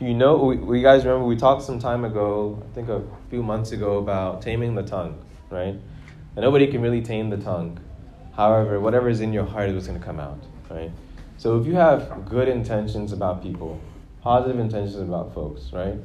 You 0.00 0.14
know, 0.14 0.36
we, 0.36 0.56
we 0.56 0.82
guys 0.82 1.04
remember 1.04 1.26
we 1.26 1.36
talked 1.36 1.62
some 1.62 1.78
time 1.78 2.04
ago, 2.04 2.62
I 2.68 2.74
think 2.74 2.88
a 2.88 3.02
few 3.30 3.42
months 3.42 3.72
ago, 3.72 3.98
about 3.98 4.42
taming 4.42 4.74
the 4.74 4.82
tongue, 4.82 5.24
right? 5.50 5.76
And 6.34 6.36
nobody 6.36 6.66
can 6.66 6.80
really 6.82 7.02
tame 7.02 7.30
the 7.30 7.36
tongue. 7.36 7.78
However, 8.36 8.80
whatever 8.80 9.08
is 9.08 9.20
in 9.20 9.32
your 9.32 9.44
heart 9.44 9.68
is 9.68 9.74
what's 9.74 9.86
going 9.86 9.98
to 9.98 10.04
come 10.04 10.18
out, 10.18 10.38
right? 10.70 10.90
So 11.36 11.58
if 11.58 11.66
you 11.66 11.74
have 11.74 12.28
good 12.28 12.48
intentions 12.48 13.12
about 13.12 13.42
people, 13.42 13.80
positive 14.22 14.58
intentions 14.58 14.96
about 14.96 15.34
folks, 15.34 15.72
right? 15.72 15.96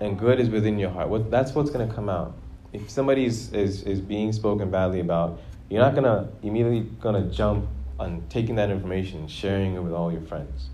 And 0.00 0.18
good 0.18 0.38
is 0.38 0.50
within 0.50 0.78
your 0.78 0.90
heart, 0.90 1.08
what, 1.08 1.30
that's 1.30 1.54
what's 1.54 1.70
going 1.70 1.88
to 1.88 1.94
come 1.94 2.08
out. 2.08 2.34
If 2.72 2.90
somebody 2.90 3.24
is, 3.24 3.52
is, 3.52 3.82
is 3.84 4.00
being 4.00 4.32
spoken 4.32 4.70
badly 4.70 5.00
about, 5.00 5.40
you're 5.70 5.80
not 5.80 5.94
going 5.94 6.04
to 6.04 6.28
immediately 6.46 6.80
going 7.00 7.22
to 7.22 7.34
jump 7.34 7.66
on 7.98 8.22
taking 8.28 8.56
that 8.56 8.70
information 8.70 9.20
and 9.20 9.30
sharing 9.30 9.74
it 9.74 9.80
with 9.80 9.92
all 9.92 10.12
your 10.12 10.20
friends. 10.22 10.68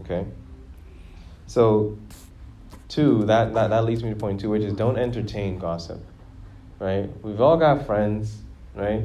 Okay? 0.00 0.26
So, 1.46 1.98
two, 2.88 3.24
that, 3.26 3.54
that, 3.54 3.68
that 3.70 3.84
leads 3.84 4.02
me 4.02 4.10
to 4.10 4.16
point 4.16 4.40
two, 4.40 4.50
which 4.50 4.62
is 4.62 4.74
don't 4.74 4.98
entertain 4.98 5.58
gossip. 5.58 6.00
Right? 6.78 7.08
We've 7.22 7.40
all 7.40 7.56
got 7.56 7.86
friends, 7.86 8.36
right? 8.74 9.02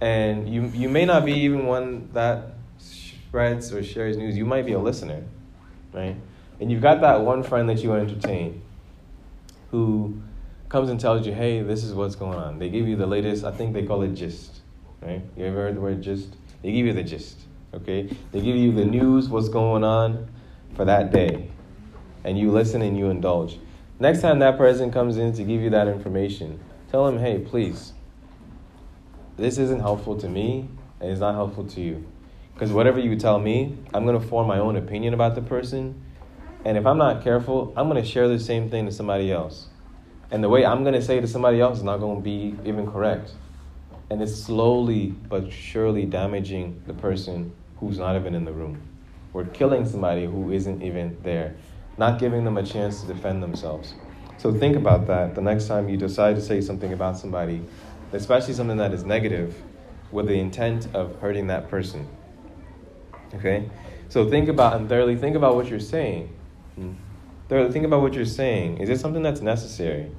And 0.00 0.48
you, 0.48 0.66
you 0.74 0.88
may 0.88 1.04
not 1.04 1.24
be 1.24 1.32
even 1.32 1.66
one 1.66 2.08
that 2.12 2.54
spreads 2.78 3.72
or 3.72 3.82
shares 3.82 4.16
news. 4.16 4.36
You 4.36 4.44
might 4.44 4.64
be 4.64 4.72
a 4.72 4.78
listener, 4.78 5.24
right? 5.92 6.16
And 6.60 6.70
you've 6.70 6.82
got 6.82 7.00
that 7.00 7.20
one 7.20 7.42
friend 7.42 7.68
that 7.68 7.82
you 7.82 7.92
entertain 7.92 8.62
who 9.70 10.20
comes 10.68 10.90
and 10.90 11.00
tells 11.00 11.26
you, 11.26 11.32
hey, 11.32 11.62
this 11.62 11.84
is 11.84 11.94
what's 11.94 12.14
going 12.14 12.38
on. 12.38 12.58
They 12.58 12.68
give 12.68 12.86
you 12.86 12.96
the 12.96 13.06
latest, 13.06 13.44
I 13.44 13.50
think 13.50 13.74
they 13.74 13.84
call 13.84 14.02
it 14.02 14.14
gist, 14.14 14.60
right? 15.00 15.22
You 15.36 15.46
ever 15.46 15.56
heard 15.56 15.76
the 15.76 15.80
word 15.80 16.02
gist? 16.02 16.36
They 16.62 16.72
give 16.72 16.86
you 16.86 16.92
the 16.92 17.02
gist, 17.02 17.38
okay? 17.74 18.14
They 18.32 18.40
give 18.40 18.56
you 18.56 18.72
the 18.72 18.84
news, 18.84 19.28
what's 19.28 19.48
going 19.48 19.84
on 19.84 20.28
for 20.74 20.84
that 20.84 21.12
day. 21.12 21.50
And 22.24 22.38
you 22.38 22.50
listen 22.50 22.82
and 22.82 22.98
you 22.98 23.10
indulge. 23.10 23.58
Next 24.00 24.20
time 24.20 24.38
that 24.40 24.58
person 24.58 24.90
comes 24.90 25.16
in 25.16 25.32
to 25.34 25.44
give 25.44 25.60
you 25.60 25.70
that 25.70 25.88
information, 25.88 26.60
tell 26.90 27.06
them, 27.06 27.18
hey, 27.18 27.38
please, 27.38 27.92
this 29.38 29.56
isn't 29.58 29.80
helpful 29.80 30.18
to 30.18 30.28
me 30.28 30.68
and 31.00 31.10
it's 31.10 31.20
not 31.20 31.34
helpful 31.34 31.64
to 31.64 31.80
you. 31.80 32.06
Because 32.54 32.72
whatever 32.72 32.98
you 32.98 33.16
tell 33.16 33.38
me, 33.38 33.78
I'm 33.94 34.04
going 34.04 34.20
to 34.20 34.26
form 34.26 34.48
my 34.48 34.58
own 34.58 34.76
opinion 34.76 35.14
about 35.14 35.36
the 35.36 35.42
person. 35.42 36.02
And 36.64 36.76
if 36.76 36.86
I'm 36.86 36.98
not 36.98 37.22
careful, 37.22 37.72
I'm 37.76 37.88
going 37.88 38.02
to 38.02 38.08
share 38.08 38.26
the 38.28 38.40
same 38.40 38.68
thing 38.68 38.86
to 38.86 38.92
somebody 38.92 39.30
else. 39.30 39.68
And 40.32 40.42
the 40.42 40.48
way 40.48 40.66
I'm 40.66 40.82
going 40.82 40.94
to 40.94 41.02
say 41.02 41.18
it 41.18 41.20
to 41.20 41.28
somebody 41.28 41.60
else 41.60 41.78
is 41.78 41.84
not 41.84 41.98
going 41.98 42.16
to 42.16 42.22
be 42.22 42.56
even 42.68 42.90
correct. 42.90 43.30
And 44.10 44.20
it's 44.20 44.34
slowly 44.34 45.14
but 45.28 45.52
surely 45.52 46.04
damaging 46.04 46.82
the 46.86 46.94
person 46.94 47.52
who's 47.78 47.98
not 47.98 48.16
even 48.16 48.34
in 48.34 48.44
the 48.44 48.52
room. 48.52 48.82
We're 49.32 49.44
killing 49.44 49.86
somebody 49.86 50.24
who 50.24 50.50
isn't 50.50 50.82
even 50.82 51.16
there, 51.22 51.54
not 51.96 52.18
giving 52.18 52.44
them 52.44 52.56
a 52.56 52.64
chance 52.64 53.02
to 53.02 53.06
defend 53.06 53.42
themselves. 53.42 53.94
So 54.38 54.52
think 54.52 54.76
about 54.76 55.06
that 55.06 55.34
the 55.34 55.42
next 55.42 55.68
time 55.68 55.88
you 55.88 55.96
decide 55.96 56.36
to 56.36 56.42
say 56.42 56.60
something 56.60 56.92
about 56.92 57.18
somebody 57.18 57.62
especially 58.12 58.54
something 58.54 58.78
that 58.78 58.92
is 58.92 59.04
negative, 59.04 59.54
with 60.10 60.26
the 60.26 60.38
intent 60.38 60.88
of 60.94 61.18
hurting 61.20 61.48
that 61.48 61.68
person. 61.68 62.08
Okay? 63.34 63.68
So 64.08 64.28
think 64.28 64.48
about, 64.48 64.76
and 64.76 64.88
thirdly, 64.88 65.16
think 65.16 65.36
about 65.36 65.54
what 65.54 65.68
you're 65.68 65.80
saying. 65.80 66.34
Hmm. 66.76 66.92
Thirdly, 67.48 67.72
think 67.72 67.84
about 67.84 68.02
what 68.02 68.14
you're 68.14 68.24
saying. 68.24 68.78
Is 68.78 68.88
it 68.88 69.00
something 69.00 69.22
that's 69.22 69.40
necessary? 69.40 70.10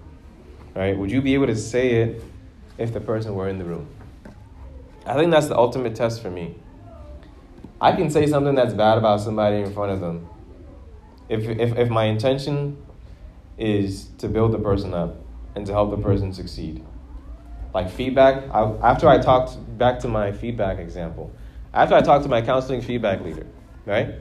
Right? 0.76 0.98
Would 0.98 1.12
you 1.12 1.22
be 1.22 1.34
able 1.34 1.48
to 1.48 1.56
say 1.56 2.02
it 2.02 2.24
if 2.78 2.94
the 2.94 3.02
person 3.02 3.34
were 3.36 3.50
in 3.50 3.58
the 3.58 3.66
room? 3.66 3.88
I 5.06 5.16
think 5.16 5.32
that's 5.32 5.48
the 5.48 5.58
ultimate 5.58 5.96
test 5.96 6.22
for 6.22 6.30
me. 6.30 6.56
I 7.82 7.94
can 7.94 8.10
say 8.12 8.28
something 8.28 8.56
that's 8.56 8.74
bad 8.74 8.98
about 8.98 9.22
somebody 9.22 9.58
in 9.58 9.74
front 9.74 9.92
of 9.92 10.02
them. 10.02 10.28
If, 11.30 11.48
if, 11.48 11.78
if 11.78 11.90
my 11.90 12.06
intention 12.06 12.78
is 13.58 14.10
to 14.18 14.28
build 14.28 14.52
the 14.52 14.60
person 14.60 14.94
up 14.94 15.16
and 15.56 15.66
to 15.66 15.72
help 15.72 15.90
the 15.92 15.98
person 15.98 16.34
succeed. 16.34 16.84
Like 17.74 17.90
feedback. 17.90 18.50
I, 18.52 18.72
after 18.82 19.08
I 19.08 19.18
talked 19.20 19.58
back 19.78 20.00
to 20.00 20.08
my 20.08 20.32
feedback 20.32 20.80
example, 20.80 21.32
after 21.74 21.96
I 21.96 22.02
talked 22.02 22.24
to 22.24 22.30
my 22.30 22.42
counseling 22.42 22.82
feedback 22.82 23.22
leader, 23.22 23.46
right? 23.86 24.16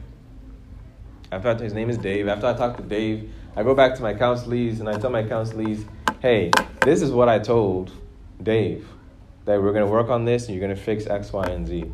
After 1.32 1.50
I, 1.50 1.54
his 1.54 1.72
name 1.72 1.90
is 1.90 1.98
Dave. 1.98 2.28
After 2.28 2.46
I 2.46 2.54
talk 2.54 2.76
to 2.76 2.82
Dave, 2.82 3.32
I 3.56 3.62
go 3.62 3.74
back 3.74 3.94
to 3.96 4.02
my 4.02 4.14
counselees 4.14 4.80
and 4.80 4.88
I 4.88 4.98
tell 4.98 5.10
my 5.10 5.22
counselees, 5.22 5.86
hey, 6.20 6.50
this 6.82 7.02
is 7.02 7.10
what 7.10 7.28
I 7.28 7.38
told 7.38 7.92
Dave 8.42 8.86
that 9.44 9.62
we're 9.62 9.72
going 9.72 9.84
to 9.84 9.90
work 9.90 10.10
on 10.10 10.26
this 10.26 10.46
and 10.46 10.54
you're 10.54 10.66
going 10.66 10.76
to 10.76 10.82
fix 10.82 11.06
X, 11.06 11.32
Y, 11.32 11.46
and 11.46 11.66
Z. 11.66 11.90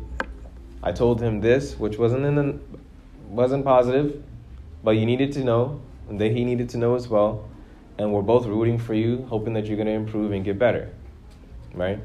I 0.83 0.91
told 0.91 1.21
him 1.21 1.39
this, 1.39 1.79
which 1.79 1.97
wasn't 1.97 2.25
in 2.25 2.35
the, 2.35 2.59
wasn't 3.29 3.63
positive, 3.63 4.21
but 4.83 4.91
you 4.91 5.05
needed 5.05 5.31
to 5.33 5.43
know, 5.43 5.81
and 6.09 6.19
that 6.19 6.33
he 6.33 6.43
needed 6.43 6.69
to 6.69 6.77
know 6.77 6.95
as 6.95 7.07
well. 7.07 7.49
And 7.97 8.11
we're 8.11 8.21
both 8.21 8.45
rooting 8.45 8.77
for 8.77 8.93
you, 8.93 9.25
hoping 9.29 9.53
that 9.53 9.67
you're 9.67 9.77
going 9.77 9.87
to 9.87 9.93
improve 9.93 10.33
and 10.33 10.43
get 10.43 10.59
better, 10.59 10.91
right? 11.75 11.99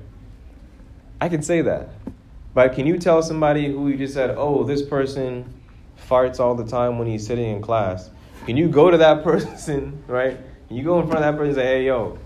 I 1.20 1.28
can 1.28 1.42
say 1.42 1.62
that, 1.62 1.90
but 2.54 2.74
can 2.74 2.86
you 2.86 2.98
tell 2.98 3.22
somebody 3.22 3.70
who 3.70 3.88
you 3.88 3.96
just 3.96 4.14
said, 4.14 4.34
"Oh, 4.36 4.64
this 4.64 4.82
person 4.82 5.52
farts 6.08 6.40
all 6.40 6.54
the 6.54 6.66
time 6.66 6.98
when 6.98 7.06
he's 7.06 7.26
sitting 7.26 7.56
in 7.56 7.62
class"? 7.62 8.10
Can 8.46 8.56
you 8.56 8.68
go 8.68 8.90
to 8.90 8.98
that 8.98 9.22
person, 9.30 10.02
right? 10.06 10.38
Can 10.68 10.76
you 10.76 10.84
go 10.84 11.00
in 11.00 11.06
front 11.08 11.24
of 11.24 11.32
that 11.32 11.38
person 11.38 11.48
and 11.48 11.56
say, 11.56 11.66
"Hey, 11.66 11.86
yo, 11.86 12.18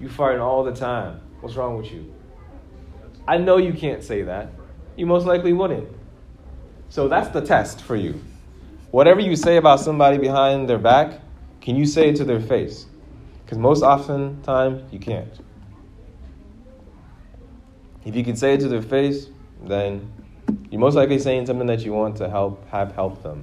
you 0.00 0.08
farting 0.08 0.40
all 0.40 0.64
the 0.64 0.74
time. 0.74 1.20
What's 1.40 1.56
wrong 1.56 1.76
with 1.76 1.92
you?" 1.92 2.12
I 3.28 3.38
know 3.38 3.56
you 3.56 3.72
can't 3.72 4.04
say 4.04 4.22
that. 4.22 4.50
You 4.96 5.06
most 5.06 5.26
likely 5.26 5.52
wouldn't. 5.52 5.88
So 6.88 7.08
that's 7.08 7.28
the 7.28 7.40
test 7.40 7.82
for 7.82 7.96
you. 7.96 8.20
Whatever 8.92 9.20
you 9.20 9.34
say 9.34 9.56
about 9.56 9.80
somebody 9.80 10.16
behind 10.16 10.68
their 10.68 10.78
back, 10.78 11.20
can 11.60 11.74
you 11.74 11.84
say 11.84 12.10
it 12.10 12.16
to 12.16 12.24
their 12.24 12.40
face? 12.40 12.86
Because 13.44 13.58
most 13.58 13.82
often 13.82 14.40
times 14.42 14.82
you 14.92 15.00
can't. 15.00 15.28
If 18.06 18.14
you 18.14 18.22
can 18.22 18.36
say 18.36 18.54
it 18.54 18.60
to 18.60 18.68
their 18.68 18.82
face, 18.82 19.26
then 19.64 20.12
you're 20.70 20.80
most 20.80 20.94
likely 20.94 21.18
saying 21.18 21.46
something 21.46 21.66
that 21.66 21.80
you 21.80 21.92
want 21.92 22.16
to 22.18 22.30
help 22.30 22.66
have 22.68 22.92
help 22.92 23.20
them. 23.24 23.42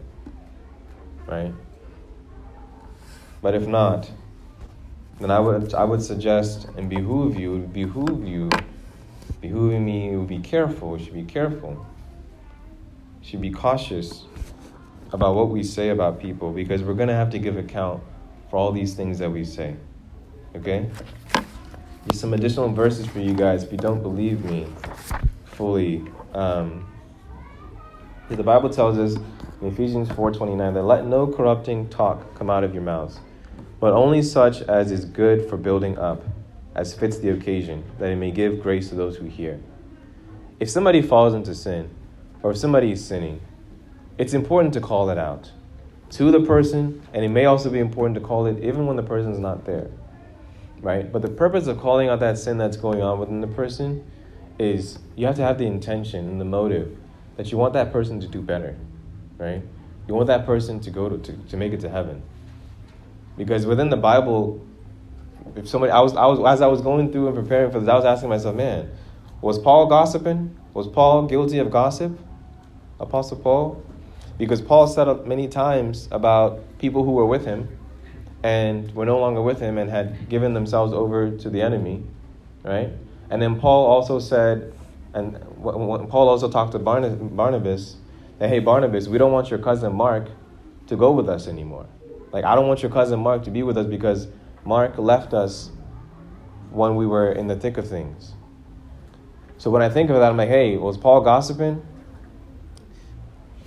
Right? 1.28 1.54
But 3.41 3.56
if 3.56 3.67
not, 3.67 4.10
then 5.19 5.32
I 5.32 5.39
would 5.41 5.73
I 5.73 5.84
would 5.84 6.02
suggest 6.02 6.69
and 6.78 6.89
behoove 6.89 7.38
you, 7.38 7.69
behoove 7.73 8.26
you, 8.26 8.49
behooving 9.41 9.82
me, 9.82 10.12
you 10.12 10.23
be 10.23 10.39
careful, 10.39 10.97
should 10.97 11.13
be 11.13 11.26
careful. 11.26 11.86
Should 13.21 13.41
be 13.41 13.52
cautious 13.52 14.23
about 15.12 15.36
what 15.36 15.49
we 15.49 15.63
say 15.63 15.89
about 15.89 16.21
people 16.21 16.54
because 16.54 16.84
we're 16.84 16.93
gonna 16.93 17.15
have 17.15 17.32
to 17.32 17.39
give 17.39 17.58
account 17.58 18.02
for 18.49 18.56
all 18.56 18.71
these 18.71 18.93
things 18.93 19.19
that 19.19 19.30
we 19.30 19.43
say. 19.43 19.76
Okay? 20.56 20.89
There's 22.05 22.19
some 22.19 22.33
additional 22.33 22.67
verses 22.73 23.05
for 23.05 23.19
you 23.19 23.33
guys 23.33 23.63
if 23.63 23.71
you 23.71 23.77
don't 23.77 24.01
believe 24.01 24.43
me 24.43 24.67
fully. 25.45 26.03
Um, 26.33 26.85
the 28.29 28.43
Bible 28.43 28.69
tells 28.69 28.97
us 28.97 29.15
in 29.61 29.67
Ephesians 29.67 30.09
4:29 30.09 30.73
that 30.73 30.83
let 30.83 31.05
no 31.05 31.27
corrupting 31.27 31.87
talk 31.87 32.35
come 32.35 32.49
out 32.49 32.65
of 32.65 32.73
your 32.73 32.83
mouths, 32.83 33.19
but 33.79 33.93
only 33.93 34.21
such 34.21 34.61
as 34.63 34.91
is 34.91 35.05
good 35.05 35.47
for 35.49 35.55
building 35.55 35.97
up, 35.97 36.23
as 36.75 36.93
fits 36.93 37.19
the 37.19 37.29
occasion, 37.29 37.85
that 37.99 38.09
it 38.09 38.17
may 38.17 38.31
give 38.31 38.61
grace 38.61 38.89
to 38.89 38.95
those 38.95 39.15
who 39.15 39.25
hear. 39.25 39.61
If 40.59 40.69
somebody 40.69 41.01
falls 41.01 41.33
into 41.33 41.55
sin, 41.55 41.89
or 42.41 42.51
if 42.51 42.57
somebody 42.57 42.91
is 42.91 43.05
sinning, 43.05 43.39
it's 44.17 44.33
important 44.33 44.73
to 44.73 44.81
call 44.81 45.09
it 45.09 45.17
out 45.17 45.51
to 46.11 46.31
the 46.31 46.41
person, 46.41 47.01
and 47.13 47.23
it 47.23 47.29
may 47.29 47.45
also 47.45 47.69
be 47.69 47.79
important 47.79 48.15
to 48.15 48.21
call 48.21 48.45
it 48.45 48.61
even 48.61 48.87
when 48.87 48.97
the 48.97 49.03
person's 49.03 49.39
not 49.39 49.63
there. 49.63 49.89
Right? 50.84 51.10
But 51.10 51.22
the 51.22 51.30
purpose 51.30 51.67
of 51.67 51.80
calling 51.80 52.10
out 52.10 52.19
that 52.19 52.38
sin 52.38 52.58
that's 52.58 52.76
going 52.76 53.02
on 53.02 53.17
within 53.17 53.39
the 53.39 53.48
person 53.48 54.06
is 54.60 55.00
you 55.15 55.26
have 55.26 55.36
to 55.38 55.41
have 55.41 55.58
the 55.58 55.65
intention 55.65 56.28
and 56.28 56.41
the 56.41 56.46
motive 56.46 56.98
that 57.38 57.52
you 57.52 57.58
want 57.58 57.74
that 57.74 57.93
person 57.93 58.19
to 58.19 58.28
do 58.28 58.41
better. 58.41 58.76
Right? 59.38 59.62
You 60.08 60.13
want 60.13 60.28
that 60.28 60.46
person 60.46 60.82
to 60.82 60.91
go 60.91 61.08
to, 61.08 61.17
to, 61.17 61.32
to 61.32 61.58
make 61.58 61.72
it 61.72 61.80
to 61.80 61.89
heaven. 61.89 62.22
Because 63.38 63.65
within 63.65 63.89
the 63.89 63.98
Bible, 63.98 64.62
if 65.56 65.69
somebody 65.69 65.91
I 65.91 66.02
was 66.02 66.15
I 66.15 66.26
was 66.26 66.39
as 66.46 66.62
I 66.62 66.67
was 66.67 66.82
going 66.82 67.13
through 67.13 67.28
and 67.28 67.36
preparing 67.36 67.72
for 67.72 67.80
this, 67.80 67.88
I 67.88 67.96
was 67.96 68.06
asking 68.06 68.28
myself, 68.28 68.54
man, 68.54 68.91
was 69.41 69.58
Paul 69.58 69.88
gossiping? 69.88 70.56
Was 70.74 70.89
Paul 70.89 71.28
guilty 71.28 71.60
of 71.60 71.72
gossip? 71.72 72.19
Apostle 73.00 73.38
Paul? 73.38 73.82
Because 74.38 74.62
Paul 74.62 74.88
said 74.88 75.26
many 75.26 75.48
times 75.48 76.10
about 76.12 76.60
people 76.78 77.06
who 77.06 77.12
were 77.12 77.26
with 77.26 77.46
him 77.46 77.69
and 78.43 78.93
were 78.93 79.06
no 79.06 79.19
longer 79.19 79.41
with 79.41 79.60
him 79.60 79.77
and 79.77 79.89
had 79.89 80.29
given 80.29 80.53
themselves 80.53 80.93
over 80.93 81.32
to 81.38 81.49
the 81.49 81.62
enemy, 81.62 82.03
right? 82.63 82.89
And 83.29 83.41
then 83.41 83.60
Paul 83.60 83.86
also 83.86 84.19
said, 84.19 84.73
and 85.13 85.39
Paul 85.62 86.29
also 86.29 86.49
talked 86.49 86.73
to 86.73 86.79
Barnabas 86.79 87.95
that, 88.39 88.49
hey, 88.49 88.60
Barnabas, 88.60 89.08
we 89.08 89.17
don't 89.17 89.32
want 89.32 89.49
your 89.49 89.60
cousin 89.60 89.93
Mark 89.93 90.27
to 90.88 90.95
go 90.95 91.12
with 91.12 91.29
us 91.29 91.47
anymore. 91.47 91.86
Like, 92.32 92.43
I 92.43 92.56
don't 92.56 92.67
want 92.67 92.82
your 92.82 92.91
cousin 92.91 93.19
Mark 93.19 93.43
to 93.45 93.51
be 93.51 93.63
with 93.63 93.77
us 93.77 93.86
because 93.86 94.27
Mark 94.65 94.97
left 94.97 95.34
us 95.34 95.71
when 96.71 96.95
we 96.95 97.08
were 97.08 97.32
in 97.32 97.47
the 97.47 97.56
thick 97.56 97.77
of 97.77 97.88
things. 97.88 98.34
So 99.58 99.69
when 99.69 99.82
I 99.82 99.89
think 99.89 100.10
of 100.10 100.17
that, 100.17 100.29
I'm 100.29 100.38
like, 100.38 100.49
hey, 100.49 100.77
was 100.77 100.97
Paul 100.97 101.21
gossiping? 101.21 101.82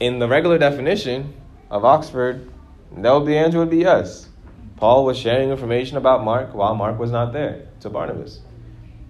in 0.01 0.19
the 0.19 0.29
regular 0.29 0.59
definition 0.59 1.33
of 1.71 1.85
Oxford, 1.85 2.49
that 2.99 3.13
would 3.13 3.27
be 3.27 3.37
answer 3.37 3.59
would 3.59 3.71
be 3.71 3.79
yes. 3.79 4.29
Paul 4.77 5.07
was 5.07 5.17
sharing 5.17 5.51
information 5.51 5.97
about 5.97 6.23
Mark 6.23 6.55
while 6.55 6.75
Mark 6.75 6.99
was 6.99 7.11
not 7.11 7.33
there 7.33 7.69
to 7.81 7.89
Barnabas. 7.89 8.41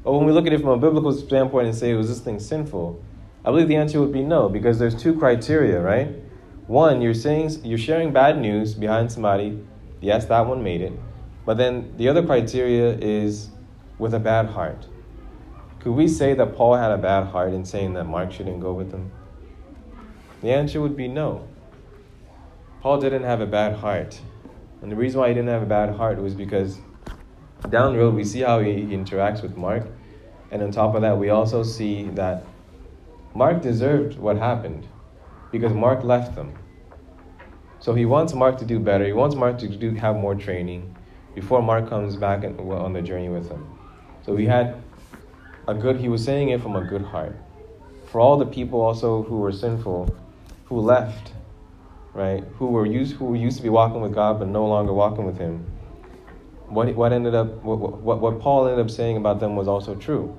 But 0.05 0.12
when 0.12 0.24
we 0.24 0.31
look 0.31 0.46
at 0.46 0.52
it 0.52 0.61
from 0.61 0.70
a 0.70 0.79
biblical 0.79 1.12
standpoint 1.12 1.66
and 1.66 1.74
say, 1.74 1.92
was 1.94 2.09
this 2.09 2.20
thing 2.20 2.38
sinful? 2.38 3.02
I 3.44 3.50
believe 3.50 3.66
the 3.66 3.76
answer 3.76 4.00
would 4.00 4.12
be 4.12 4.22
no, 4.22 4.48
because 4.48 4.79
there's 4.79 4.94
two 4.94 5.18
criteria, 5.18 5.81
right? 5.81 6.14
One, 6.68 7.02
you're 7.02 7.14
saying 7.14 7.64
you're 7.64 7.79
sharing 7.79 8.12
bad 8.12 8.40
news 8.40 8.74
behind 8.74 9.11
somebody. 9.11 9.61
Yes, 10.00 10.26
that 10.26 10.46
one 10.46 10.62
made 10.62 10.83
it. 10.83 10.92
But 11.44 11.57
then 11.57 11.96
the 11.96 12.09
other 12.09 12.24
criteria 12.24 12.96
is 12.98 13.50
with 13.98 14.14
a 14.14 14.20
bad 14.20 14.46
heart. 14.46 14.87
Could 15.81 15.92
we 15.92 16.07
say 16.07 16.35
that 16.35 16.57
Paul 16.57 16.76
had 16.76 16.90
a 16.90 16.98
bad 16.98 17.29
heart 17.29 17.52
in 17.52 17.64
saying 17.64 17.94
that 17.94 18.05
Mark 18.05 18.33
shouldn't 18.33 18.61
go 18.61 18.72
with 18.72 18.92
him? 18.92 19.11
The 20.42 20.52
answer 20.52 20.81
would 20.81 20.96
be 20.96 21.09
no. 21.09 21.46
Paul 22.83 23.00
didn't 23.00 23.22
have 23.22 23.40
a 23.40 23.46
bad 23.46 23.76
heart. 23.76 24.20
And 24.87 24.92
the 24.92 24.96
reason 24.96 25.18
why 25.18 25.27
he 25.27 25.35
didn't 25.35 25.49
have 25.49 25.64
a 25.64 25.66
bad 25.66 25.96
heart 25.96 26.22
was 26.22 26.33
because 26.33 26.79
down 27.70 27.94
the 27.94 27.99
road 27.99 28.14
we 28.14 28.22
see 28.22 28.42
how 28.42 28.61
he 28.61 28.70
interacts 28.83 29.42
with 29.42 29.57
Mark. 29.57 29.85
And 30.53 30.62
on 30.62 30.70
top 30.70 30.94
of 30.94 31.03
that, 31.03 31.18
we 31.18 31.29
also 31.29 31.64
see 31.64 32.05
that 32.11 32.46
Mark 33.35 33.62
deserved 33.62 34.16
what 34.16 34.38
happened 34.38 34.87
because 35.51 35.72
Mark 35.72 36.05
left 36.05 36.37
them. 36.37 36.57
So 37.81 37.94
he 37.94 38.05
wants 38.05 38.33
Mark 38.33 38.59
to 38.59 38.64
do 38.64 38.79
better. 38.79 39.05
He 39.05 39.12
wants 39.12 39.35
Mark 39.35 39.59
to 39.59 39.68
do, 39.68 39.90
have 39.94 40.14
more 40.14 40.37
training 40.37 40.94
before 41.35 41.61
Mark 41.61 41.88
comes 41.88 42.14
back 42.14 42.44
and, 42.44 42.57
on 42.61 42.92
the 42.92 43.03
journey 43.03 43.29
with 43.29 43.49
him. 43.51 43.66
So 44.25 44.37
he 44.37 44.46
had 44.46 44.81
a 45.66 45.75
good, 45.75 45.96
he 45.96 46.09
was 46.09 46.25
saying 46.25 46.51
it 46.51 46.62
from 46.62 46.77
a 46.77 46.85
good 46.85 47.03
heart. 47.03 47.35
For 48.05 48.20
all 48.20 48.37
the 48.37 48.46
people 48.46 48.81
also 48.81 49.25
who 49.25 49.38
were 49.38 49.51
sinful, 49.51 50.16
who 50.66 50.79
left, 50.79 51.33
right? 52.16 52.42
Who 52.59 52.68
were 52.68 52.87
used 52.87 53.16
who 53.16 53.35
used 53.35 53.59
to 53.59 53.62
be 53.62 53.68
walking 53.68 54.00
with 54.00 54.14
God 54.14 54.38
but 54.38 54.48
no 54.48 54.66
longer 54.66 54.92
walking 54.92 55.26
with 55.26 55.37
Him. 55.37 55.66
What 56.68 56.92
what 56.96 57.12
ended 57.12 57.35
up 57.35 57.62
what 57.62 57.79
what, 57.79 58.20
what 58.20 58.40
Paul 58.40 58.66
ended 58.66 58.85
up 58.85 58.90
saying 58.90 59.18
about 59.18 59.38
them 59.38 59.55
was 59.55 59.68
also 59.68 59.94
true, 59.94 60.35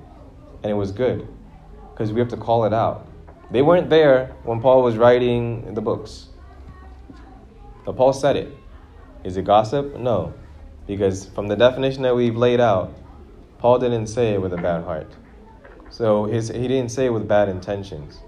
and 0.62 0.70
it 0.70 0.74
was 0.74 0.90
good, 0.90 1.26
because 1.92 2.12
we 2.12 2.18
have 2.18 2.28
to 2.30 2.36
call 2.36 2.64
it 2.64 2.74
out. 2.74 3.06
They 3.50 3.62
weren't 3.62 3.88
there 3.88 4.36
when 4.42 4.60
Paul 4.60 4.82
was 4.82 4.96
writing 4.96 5.72
the 5.74 5.80
books. 5.80 6.26
But 7.86 7.96
Paul 7.96 8.12
said 8.12 8.36
it. 8.36 8.54
Is 9.24 9.36
it 9.36 9.44
gossip? 9.44 9.96
No. 9.96 10.34
Because 10.86 11.26
from 11.26 11.48
the 11.48 11.56
definition 11.56 12.02
that 12.02 12.14
we've 12.14 12.36
laid 12.36 12.60
out, 12.60 12.94
Paul 13.58 13.78
didn't 13.78 14.08
say 14.08 14.34
it 14.34 14.42
with 14.42 14.52
a 14.52 14.58
bad 14.58 14.84
heart. 14.84 15.10
So 15.90 16.26
his, 16.26 16.48
he 16.48 16.68
didn't 16.68 16.90
say 16.90 17.06
it 17.06 17.12
with 17.12 17.26
bad 17.26 17.48
intentions. 17.48 18.18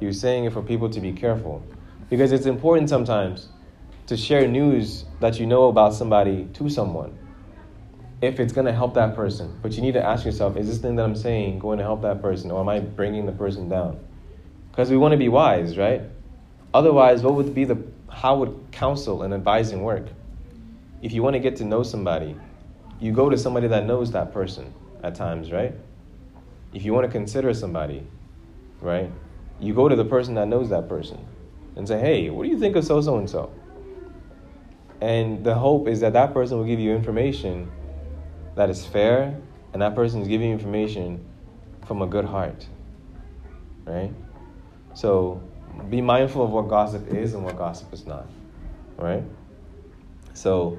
He 0.00 0.06
was 0.06 0.20
saying 0.20 0.44
it 0.44 0.52
for 0.52 0.60
people 0.60 0.90
to 0.90 1.00
be 1.00 1.12
careful. 1.12 1.62
Because 2.10 2.32
it's 2.32 2.46
important 2.46 2.88
sometimes 2.88 3.48
to 4.06 4.16
share 4.16 4.46
news 4.46 5.04
that 5.20 5.38
you 5.40 5.46
know 5.46 5.68
about 5.68 5.94
somebody 5.94 6.46
to 6.54 6.68
someone 6.68 7.18
if 8.20 8.40
it's 8.40 8.52
going 8.52 8.66
to 8.66 8.72
help 8.72 8.94
that 8.94 9.14
person. 9.14 9.58
But 9.62 9.72
you 9.72 9.82
need 9.82 9.94
to 9.94 10.04
ask 10.04 10.24
yourself 10.24 10.56
is 10.56 10.66
this 10.66 10.78
thing 10.78 10.96
that 10.96 11.04
I'm 11.04 11.16
saying 11.16 11.58
going 11.58 11.78
to 11.78 11.84
help 11.84 12.02
that 12.02 12.20
person 12.20 12.50
or 12.50 12.60
am 12.60 12.68
I 12.68 12.80
bringing 12.80 13.26
the 13.26 13.32
person 13.32 13.68
down? 13.68 13.98
Because 14.70 14.90
we 14.90 14.96
want 14.96 15.12
to 15.12 15.18
be 15.18 15.28
wise, 15.28 15.78
right? 15.78 16.02
Otherwise, 16.72 17.22
what 17.22 17.34
would 17.34 17.54
be 17.54 17.64
the 17.64 17.78
how 18.10 18.36
would 18.38 18.68
counsel 18.70 19.22
and 19.22 19.34
advising 19.34 19.82
work? 19.82 20.06
If 21.02 21.12
you 21.12 21.22
want 21.22 21.34
to 21.34 21.40
get 21.40 21.56
to 21.56 21.64
know 21.64 21.82
somebody, 21.82 22.36
you 23.00 23.12
go 23.12 23.28
to 23.28 23.36
somebody 23.36 23.68
that 23.68 23.86
knows 23.86 24.12
that 24.12 24.32
person 24.32 24.72
at 25.02 25.14
times, 25.14 25.52
right? 25.52 25.74
If 26.72 26.84
you 26.84 26.92
want 26.92 27.06
to 27.06 27.10
consider 27.10 27.52
somebody, 27.54 28.06
right? 28.80 29.10
you 29.60 29.74
go 29.74 29.88
to 29.88 29.96
the 29.96 30.04
person 30.04 30.34
that 30.34 30.48
knows 30.48 30.70
that 30.70 30.88
person 30.88 31.18
and 31.76 31.86
say, 31.86 31.98
hey, 31.98 32.30
what 32.30 32.44
do 32.44 32.50
you 32.50 32.58
think 32.58 32.76
of 32.76 32.84
so 32.84 33.00
so 33.00 33.18
and 33.18 33.28
so? 33.28 33.52
And 35.00 35.44
the 35.44 35.54
hope 35.54 35.88
is 35.88 36.00
that 36.00 36.12
that 36.12 36.32
person 36.32 36.58
will 36.58 36.64
give 36.64 36.80
you 36.80 36.94
information 36.94 37.70
that 38.54 38.70
is 38.70 38.86
fair 38.86 39.38
and 39.72 39.82
that 39.82 39.94
person 39.94 40.22
is 40.22 40.28
giving 40.28 40.48
you 40.48 40.54
information 40.54 41.24
from 41.86 42.02
a 42.02 42.06
good 42.06 42.24
heart. 42.24 42.66
Right? 43.84 44.12
So 44.94 45.42
be 45.90 46.00
mindful 46.00 46.44
of 46.44 46.50
what 46.50 46.68
gossip 46.68 47.08
is 47.12 47.34
and 47.34 47.44
what 47.44 47.56
gossip 47.56 47.92
is 47.92 48.06
not. 48.06 48.26
Right? 48.96 49.24
So 50.32 50.78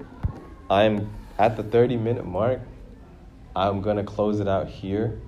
I'm 0.70 1.14
at 1.38 1.58
the 1.58 1.64
30 1.64 1.98
minute 1.98 2.26
mark. 2.26 2.62
I'm 3.56 3.82
going 3.82 3.98
to 3.98 4.04
close 4.04 4.40
it 4.40 4.48
out 4.48 4.68
here. 4.68 5.20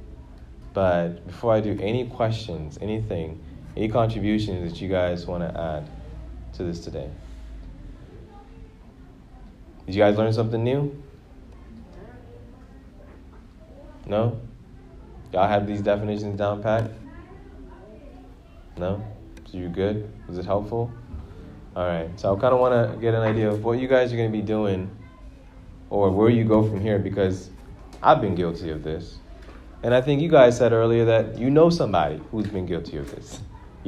But 0.74 1.26
before 1.28 1.54
I 1.54 1.60
do, 1.60 1.78
any 1.82 2.08
questions, 2.08 2.78
anything, 2.82 3.44
any 3.78 3.88
contributions 3.88 4.72
that 4.72 4.82
you 4.82 4.90
guys 4.90 5.28
want 5.28 5.44
to 5.44 5.62
add 5.62 5.88
to 6.54 6.64
this 6.64 6.80
today? 6.80 7.08
Did 9.86 9.94
you 9.94 10.02
guys 10.02 10.18
learn 10.18 10.34
something 10.34 10.64
new? 10.64 11.04
No? 14.08 14.42
Y'all 15.32 15.48
have 15.48 15.68
these 15.68 15.82
definitions 15.82 16.40
down 16.40 16.64
pat? 16.64 16.90
No? 18.78 19.06
So 19.46 19.60
you 19.60 19.70
good? 19.70 20.12
Was 20.28 20.40
it 20.40 20.46
helpful? 20.46 20.92
All 21.76 21.86
right. 21.86 22.10
So 22.20 22.36
I 22.36 22.40
kind 22.40 22.56
of 22.56 22.60
want 22.60 22.92
to 22.92 23.00
get 23.00 23.14
an 23.14 23.22
idea 23.22 23.48
of 23.48 23.64
what 23.64 23.78
you 23.78 23.88
guys 23.88 24.12
are 24.12 24.18
going 24.18 24.32
to 24.32 24.36
be 24.36 24.44
doing 24.44 24.90
or 25.92 26.10
where 26.10 26.32
you 26.32 26.46
go 26.46 26.68
from 26.68 26.82
here 26.82 26.98
because 26.98 27.52
I've 28.02 28.22
been 28.22 28.34
guilty 28.34 28.72
of 28.72 28.84
this. 28.84 29.20
And 29.84 29.94
I 29.94 30.02
think 30.02 30.20
you 30.20 30.30
guys 30.30 30.58
said 30.58 30.74
earlier 30.74 31.06
that 31.06 31.38
you 31.38 31.52
know 31.52 31.70
somebody 31.70 32.20
who's 32.32 32.48
been 32.48 32.66
guilty 32.66 32.98
of 32.98 33.12
this. 33.12 33.42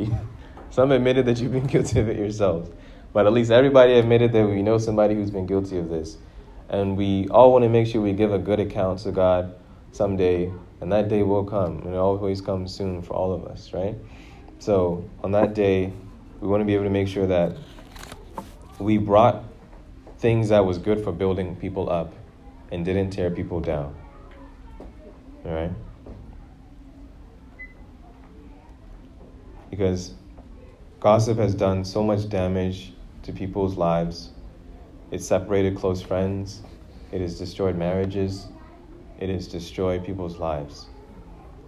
Some 0.70 0.92
admitted 0.92 1.26
that 1.26 1.40
you've 1.40 1.52
been 1.52 1.66
guilty 1.66 2.00
of 2.00 2.10
it 2.10 2.18
yourselves. 2.18 2.70
But 3.12 3.26
at 3.26 3.34
least 3.34 3.52
everybody 3.52 3.94
admitted 3.94 4.32
that 4.34 4.48
we 4.48 4.62
know 4.62 4.78
somebody 4.78 5.16
who's 5.16 5.32
been 5.32 5.48
guilty 5.48 5.78
of 5.78 5.90
this. 5.90 6.18
And 6.70 6.96
we 6.96 7.28
all 7.30 7.52
want 7.52 7.64
to 7.64 7.70
make 7.70 7.88
sure 7.88 8.02
we 8.02 8.14
give 8.14 8.32
a 8.32 8.38
good 8.38 8.60
account 8.60 9.00
to 9.00 9.12
God 9.12 9.56
someday. 9.92 10.52
And 10.82 10.92
that 10.92 11.10
day 11.10 11.24
will 11.24 11.44
come. 11.44 11.80
And 11.80 11.94
it 11.94 11.98
always 11.98 12.40
comes 12.40 12.74
soon 12.74 13.02
for 13.02 13.14
all 13.14 13.34
of 13.34 13.46
us, 13.46 13.74
right? 13.74 13.96
So 14.60 15.10
on 15.24 15.32
that 15.32 15.54
day, 15.56 15.92
we 16.40 16.48
want 16.48 16.62
to 16.62 16.66
be 16.66 16.76
able 16.76 16.84
to 16.84 16.90
make 16.90 17.08
sure 17.08 17.26
that 17.28 17.58
we 18.78 18.98
brought 18.98 19.44
things 20.20 20.50
that 20.50 20.66
was 20.66 20.78
good 20.78 21.04
for 21.04 21.12
building 21.12 21.56
people 21.56 21.90
up 21.90 22.14
and 22.72 22.86
didn't 22.86 23.10
tear 23.10 23.32
people 23.32 23.60
down. 23.60 23.96
All 25.46 25.52
right? 25.52 25.72
Because 29.70 30.14
gossip 31.00 31.38
has 31.38 31.56
done 31.56 31.86
so 31.86 32.04
much 32.04 32.30
damage 32.30 32.94
to 33.24 33.32
people's 33.32 33.76
lives. 33.78 34.30
It's 35.12 35.26
separated 35.26 35.76
close 35.76 36.02
friends. 36.02 36.62
It 37.12 37.22
has 37.22 37.38
destroyed 37.38 37.76
marriages. 37.76 38.48
It 39.20 39.30
has 39.30 39.48
destroyed 39.48 40.06
people's 40.06 40.38
lives. 40.38 40.88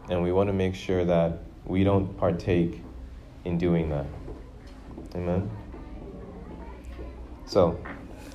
And 0.10 0.24
we 0.24 0.32
want 0.32 0.48
to 0.48 0.54
make 0.54 0.76
sure 0.76 1.06
that 1.06 1.40
we 1.66 1.84
don't 1.84 2.18
partake 2.18 2.82
in 3.46 3.58
doing 3.58 3.90
that. 3.90 4.06
Amen. 5.16 5.50
So, 7.46 7.80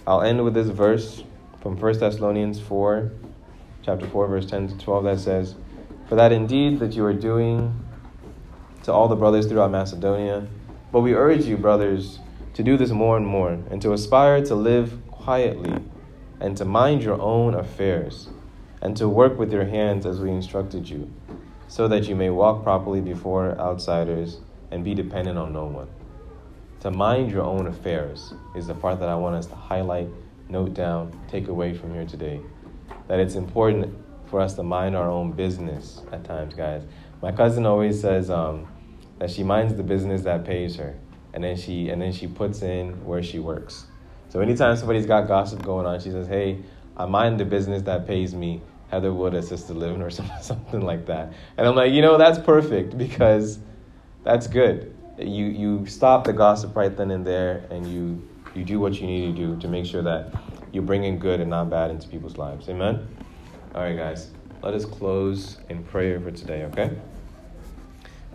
I'll 0.06 0.22
end 0.22 0.44
with 0.44 0.54
this 0.54 0.68
verse 0.68 1.22
from 1.62 1.78
1 1.78 1.98
Thessalonians 1.98 2.60
4, 2.60 3.10
chapter 3.82 4.06
4, 4.06 4.28
verse 4.28 4.46
10 4.46 4.68
to 4.68 4.78
12, 4.78 5.04
that 5.04 5.18
says, 5.20 5.54
For 6.08 6.16
that 6.16 6.32
indeed 6.32 6.78
that 6.80 6.92
you 6.94 7.04
are 7.04 7.14
doing 7.14 7.85
to 8.86 8.92
all 8.92 9.08
the 9.08 9.16
brothers 9.16 9.46
throughout 9.46 9.72
Macedonia, 9.72 10.46
but 10.92 11.00
we 11.00 11.12
urge 11.12 11.44
you, 11.44 11.56
brothers, 11.56 12.20
to 12.54 12.62
do 12.62 12.76
this 12.76 12.90
more 12.90 13.16
and 13.16 13.26
more, 13.26 13.58
and 13.68 13.82
to 13.82 13.92
aspire 13.92 14.40
to 14.44 14.54
live 14.54 14.96
quietly, 15.10 15.82
and 16.38 16.56
to 16.56 16.64
mind 16.64 17.02
your 17.02 17.20
own 17.20 17.52
affairs, 17.52 18.28
and 18.80 18.96
to 18.96 19.08
work 19.08 19.40
with 19.40 19.52
your 19.52 19.64
hands 19.64 20.06
as 20.06 20.20
we 20.20 20.30
instructed 20.30 20.88
you, 20.88 21.12
so 21.66 21.88
that 21.88 22.06
you 22.06 22.14
may 22.14 22.30
walk 22.30 22.62
properly 22.62 23.00
before 23.00 23.58
outsiders 23.58 24.38
and 24.70 24.84
be 24.84 24.94
dependent 24.94 25.36
on 25.36 25.52
no 25.52 25.64
one. 25.64 25.88
To 26.80 26.92
mind 26.92 27.32
your 27.32 27.42
own 27.42 27.66
affairs 27.66 28.34
is 28.54 28.68
the 28.68 28.74
part 28.74 29.00
that 29.00 29.08
I 29.08 29.16
want 29.16 29.34
us 29.34 29.46
to 29.46 29.56
highlight, 29.56 30.08
note 30.48 30.74
down, 30.74 31.12
take 31.26 31.48
away 31.48 31.74
from 31.74 31.92
here 31.92 32.06
today. 32.06 32.40
That 33.08 33.18
it's 33.18 33.34
important 33.34 33.92
for 34.26 34.40
us 34.40 34.54
to 34.54 34.62
mind 34.62 34.94
our 34.94 35.10
own 35.10 35.32
business 35.32 36.02
at 36.12 36.24
times, 36.24 36.54
guys. 36.54 36.84
My 37.20 37.32
cousin 37.32 37.66
always 37.66 38.00
says 38.00 38.30
um, 38.30 38.68
that 39.18 39.30
she 39.30 39.42
minds 39.42 39.74
the 39.74 39.82
business 39.82 40.22
that 40.22 40.44
pays 40.44 40.76
her, 40.76 40.94
and 41.32 41.42
then 41.42 41.56
she 41.56 41.88
and 41.90 42.00
then 42.00 42.12
she 42.12 42.26
puts 42.26 42.62
in 42.62 43.04
where 43.04 43.22
she 43.22 43.38
works. 43.38 43.86
So 44.28 44.40
anytime 44.40 44.76
somebody's 44.76 45.06
got 45.06 45.28
gossip 45.28 45.62
going 45.62 45.86
on, 45.86 46.00
she 46.00 46.10
says, 46.10 46.26
"Hey, 46.26 46.62
I 46.96 47.06
mind 47.06 47.40
the 47.40 47.44
business 47.44 47.82
that 47.82 48.06
pays 48.06 48.34
me." 48.34 48.60
Heatherwood 48.88 49.34
Assisted 49.34 49.76
Living 49.76 50.02
or 50.02 50.10
something 50.40 50.80
like 50.80 51.06
that. 51.06 51.32
And 51.56 51.66
I'm 51.66 51.74
like, 51.74 51.92
you 51.92 52.02
know, 52.02 52.18
that's 52.18 52.38
perfect 52.38 52.96
because 52.96 53.58
that's 54.24 54.46
good. 54.46 54.94
You 55.18 55.46
you 55.46 55.86
stop 55.86 56.24
the 56.24 56.32
gossip 56.32 56.76
right 56.76 56.94
then 56.94 57.10
and 57.10 57.26
there, 57.26 57.64
and 57.70 57.86
you 57.86 58.22
you 58.54 58.64
do 58.64 58.78
what 58.78 59.00
you 59.00 59.06
need 59.06 59.34
to 59.34 59.46
do 59.46 59.60
to 59.60 59.68
make 59.68 59.86
sure 59.86 60.02
that 60.02 60.32
you 60.72 60.82
bring 60.82 61.04
in 61.04 61.18
good 61.18 61.40
and 61.40 61.50
not 61.50 61.70
bad 61.70 61.90
into 61.90 62.08
people's 62.08 62.36
lives. 62.36 62.68
Amen. 62.68 63.06
All 63.74 63.82
right, 63.82 63.96
guys. 63.96 64.30
Let 64.62 64.74
us 64.74 64.84
close 64.84 65.58
in 65.68 65.84
prayer 65.84 66.20
for 66.20 66.30
today. 66.30 66.64
Okay. 66.64 66.96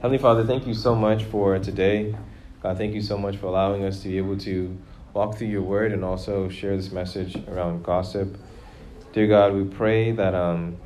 Heavenly 0.02 0.18
Father, 0.18 0.44
thank 0.44 0.66
you 0.66 0.74
so 0.74 0.96
much 0.96 1.26
for 1.26 1.60
today. 1.60 2.16
God, 2.64 2.76
thank 2.76 2.96
you 2.96 3.04
so 3.04 3.20
much 3.20 3.38
for 3.38 3.46
allowing 3.46 3.86
us 3.86 4.02
to 4.02 4.08
be 4.08 4.18
able 4.18 4.36
to 4.40 4.76
walk 5.14 5.38
through 5.38 5.50
your 5.50 5.62
word 5.62 5.92
and 5.92 6.04
also 6.04 6.50
share 6.50 6.76
this 6.76 6.92
message 6.92 7.36
around 7.48 7.84
gossip. 7.84 8.36
Dear 9.14 9.28
God, 9.28 9.54
we 9.54 9.64
pray 9.64 10.12
that 10.12 10.34
um, 10.34 10.78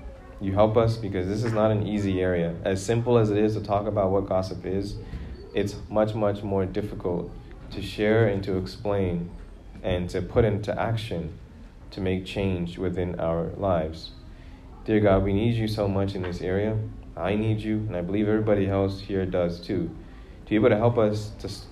you 0.41 0.51
help 0.51 0.75
us 0.75 0.97
because 0.97 1.29
this 1.29 1.45
is 1.45 1.53
not 1.53 1.71
an 1.71 1.87
easy 1.87 2.21
area. 2.21 2.57
As 2.65 2.85
simple 2.85 3.17
as 3.17 3.29
it 3.29 3.37
is 3.37 3.53
to 3.53 3.61
talk 3.61 3.87
about 3.87 4.11
what 4.11 4.27
gossip 4.27 4.65
is, 4.65 4.97
it's 5.53 5.77
much, 5.89 6.13
much 6.13 6.43
more 6.43 6.65
difficult 6.65 7.31
to 7.71 7.81
share 7.81 8.27
and 8.27 8.43
to 8.43 8.57
explain 8.57 9.31
and 9.81 10.09
to 10.09 10.21
put 10.21 10.43
into 10.43 10.77
action 10.77 11.39
to 11.91 12.01
make 12.01 12.25
change 12.25 12.77
within 12.77 13.17
our 13.21 13.45
lives. 13.55 14.11
Dear 14.83 14.99
God, 14.99 15.23
we 15.23 15.31
need 15.31 15.53
you 15.53 15.69
so 15.69 15.87
much 15.87 16.15
in 16.15 16.23
this 16.23 16.41
area. 16.41 16.77
I 17.17 17.35
need 17.35 17.61
you, 17.61 17.77
and 17.77 17.95
I 17.95 18.01
believe 18.01 18.27
everybody 18.27 18.67
else 18.67 18.99
here 18.99 19.25
does 19.25 19.59
too, 19.59 19.89
to 20.45 20.49
be 20.49 20.55
able 20.55 20.69
to 20.69 20.77
help 20.77 20.97
us 20.97 21.31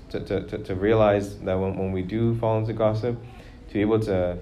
to, 0.10 0.20
to, 0.20 0.44
to, 0.48 0.58
to 0.58 0.76
realize 0.76 1.38
that 1.40 1.56
when, 1.56 1.78
when 1.78 1.92
we 1.92 2.02
do 2.02 2.38
fall 2.38 2.58
into 2.60 2.74
gossip, 2.74 3.22
to 3.68 3.74
be 3.74 3.82
able 3.82 4.00
to, 4.00 4.38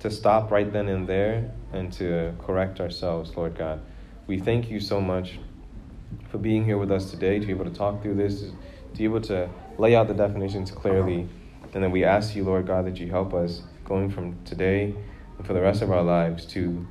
to 0.00 0.10
stop 0.10 0.50
right 0.50 0.72
then 0.72 0.88
and 0.88 1.06
there 1.06 1.50
and 1.72 1.92
to 1.94 2.34
correct 2.44 2.80
ourselves, 2.80 3.36
Lord 3.36 3.56
God. 3.56 3.80
We 4.26 4.38
thank 4.38 4.70
you 4.70 4.80
so 4.80 5.00
much 5.00 5.38
for 6.30 6.38
being 6.38 6.64
here 6.64 6.78
with 6.78 6.90
us 6.90 7.10
today, 7.10 7.38
to 7.38 7.46
be 7.46 7.52
able 7.52 7.64
to 7.64 7.70
talk 7.70 8.02
through 8.02 8.16
this, 8.16 8.40
to 8.40 8.98
be 8.98 9.04
able 9.04 9.20
to 9.22 9.48
lay 9.78 9.94
out 9.94 10.08
the 10.08 10.14
definitions 10.14 10.70
clearly. 10.70 11.28
And 11.72 11.82
then 11.82 11.90
we 11.90 12.04
ask 12.04 12.34
you, 12.34 12.44
Lord 12.44 12.66
God, 12.66 12.86
that 12.86 12.98
you 12.98 13.10
help 13.10 13.34
us 13.34 13.62
going 13.84 14.10
from 14.10 14.42
today 14.44 14.94
and 15.36 15.46
for 15.46 15.52
the 15.52 15.60
rest 15.60 15.82
of 15.82 15.90
our 15.90 16.02
lives 16.02 16.44
to, 16.46 16.86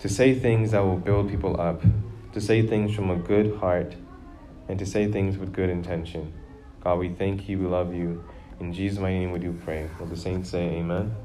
to 0.00 0.08
say 0.08 0.34
things 0.34 0.72
that 0.72 0.84
will 0.84 0.98
build 0.98 1.30
people 1.30 1.60
up, 1.60 1.82
to 2.36 2.42
say 2.42 2.60
things 2.60 2.94
from 2.94 3.08
a 3.08 3.16
good 3.16 3.56
heart, 3.60 3.94
and 4.68 4.78
to 4.78 4.84
say 4.84 5.10
things 5.10 5.38
with 5.38 5.54
good 5.54 5.70
intention. 5.70 6.34
God, 6.84 6.98
we 6.98 7.08
thank 7.08 7.48
you, 7.48 7.58
we 7.58 7.64
love 7.64 7.94
you. 7.94 8.22
In 8.60 8.74
Jesus' 8.74 8.98
mighty 8.98 9.20
name 9.20 9.32
we 9.32 9.38
do 9.38 9.58
pray. 9.64 9.88
Will 9.98 10.04
the 10.04 10.18
saints 10.18 10.50
say 10.50 10.64
amen? 10.64 11.16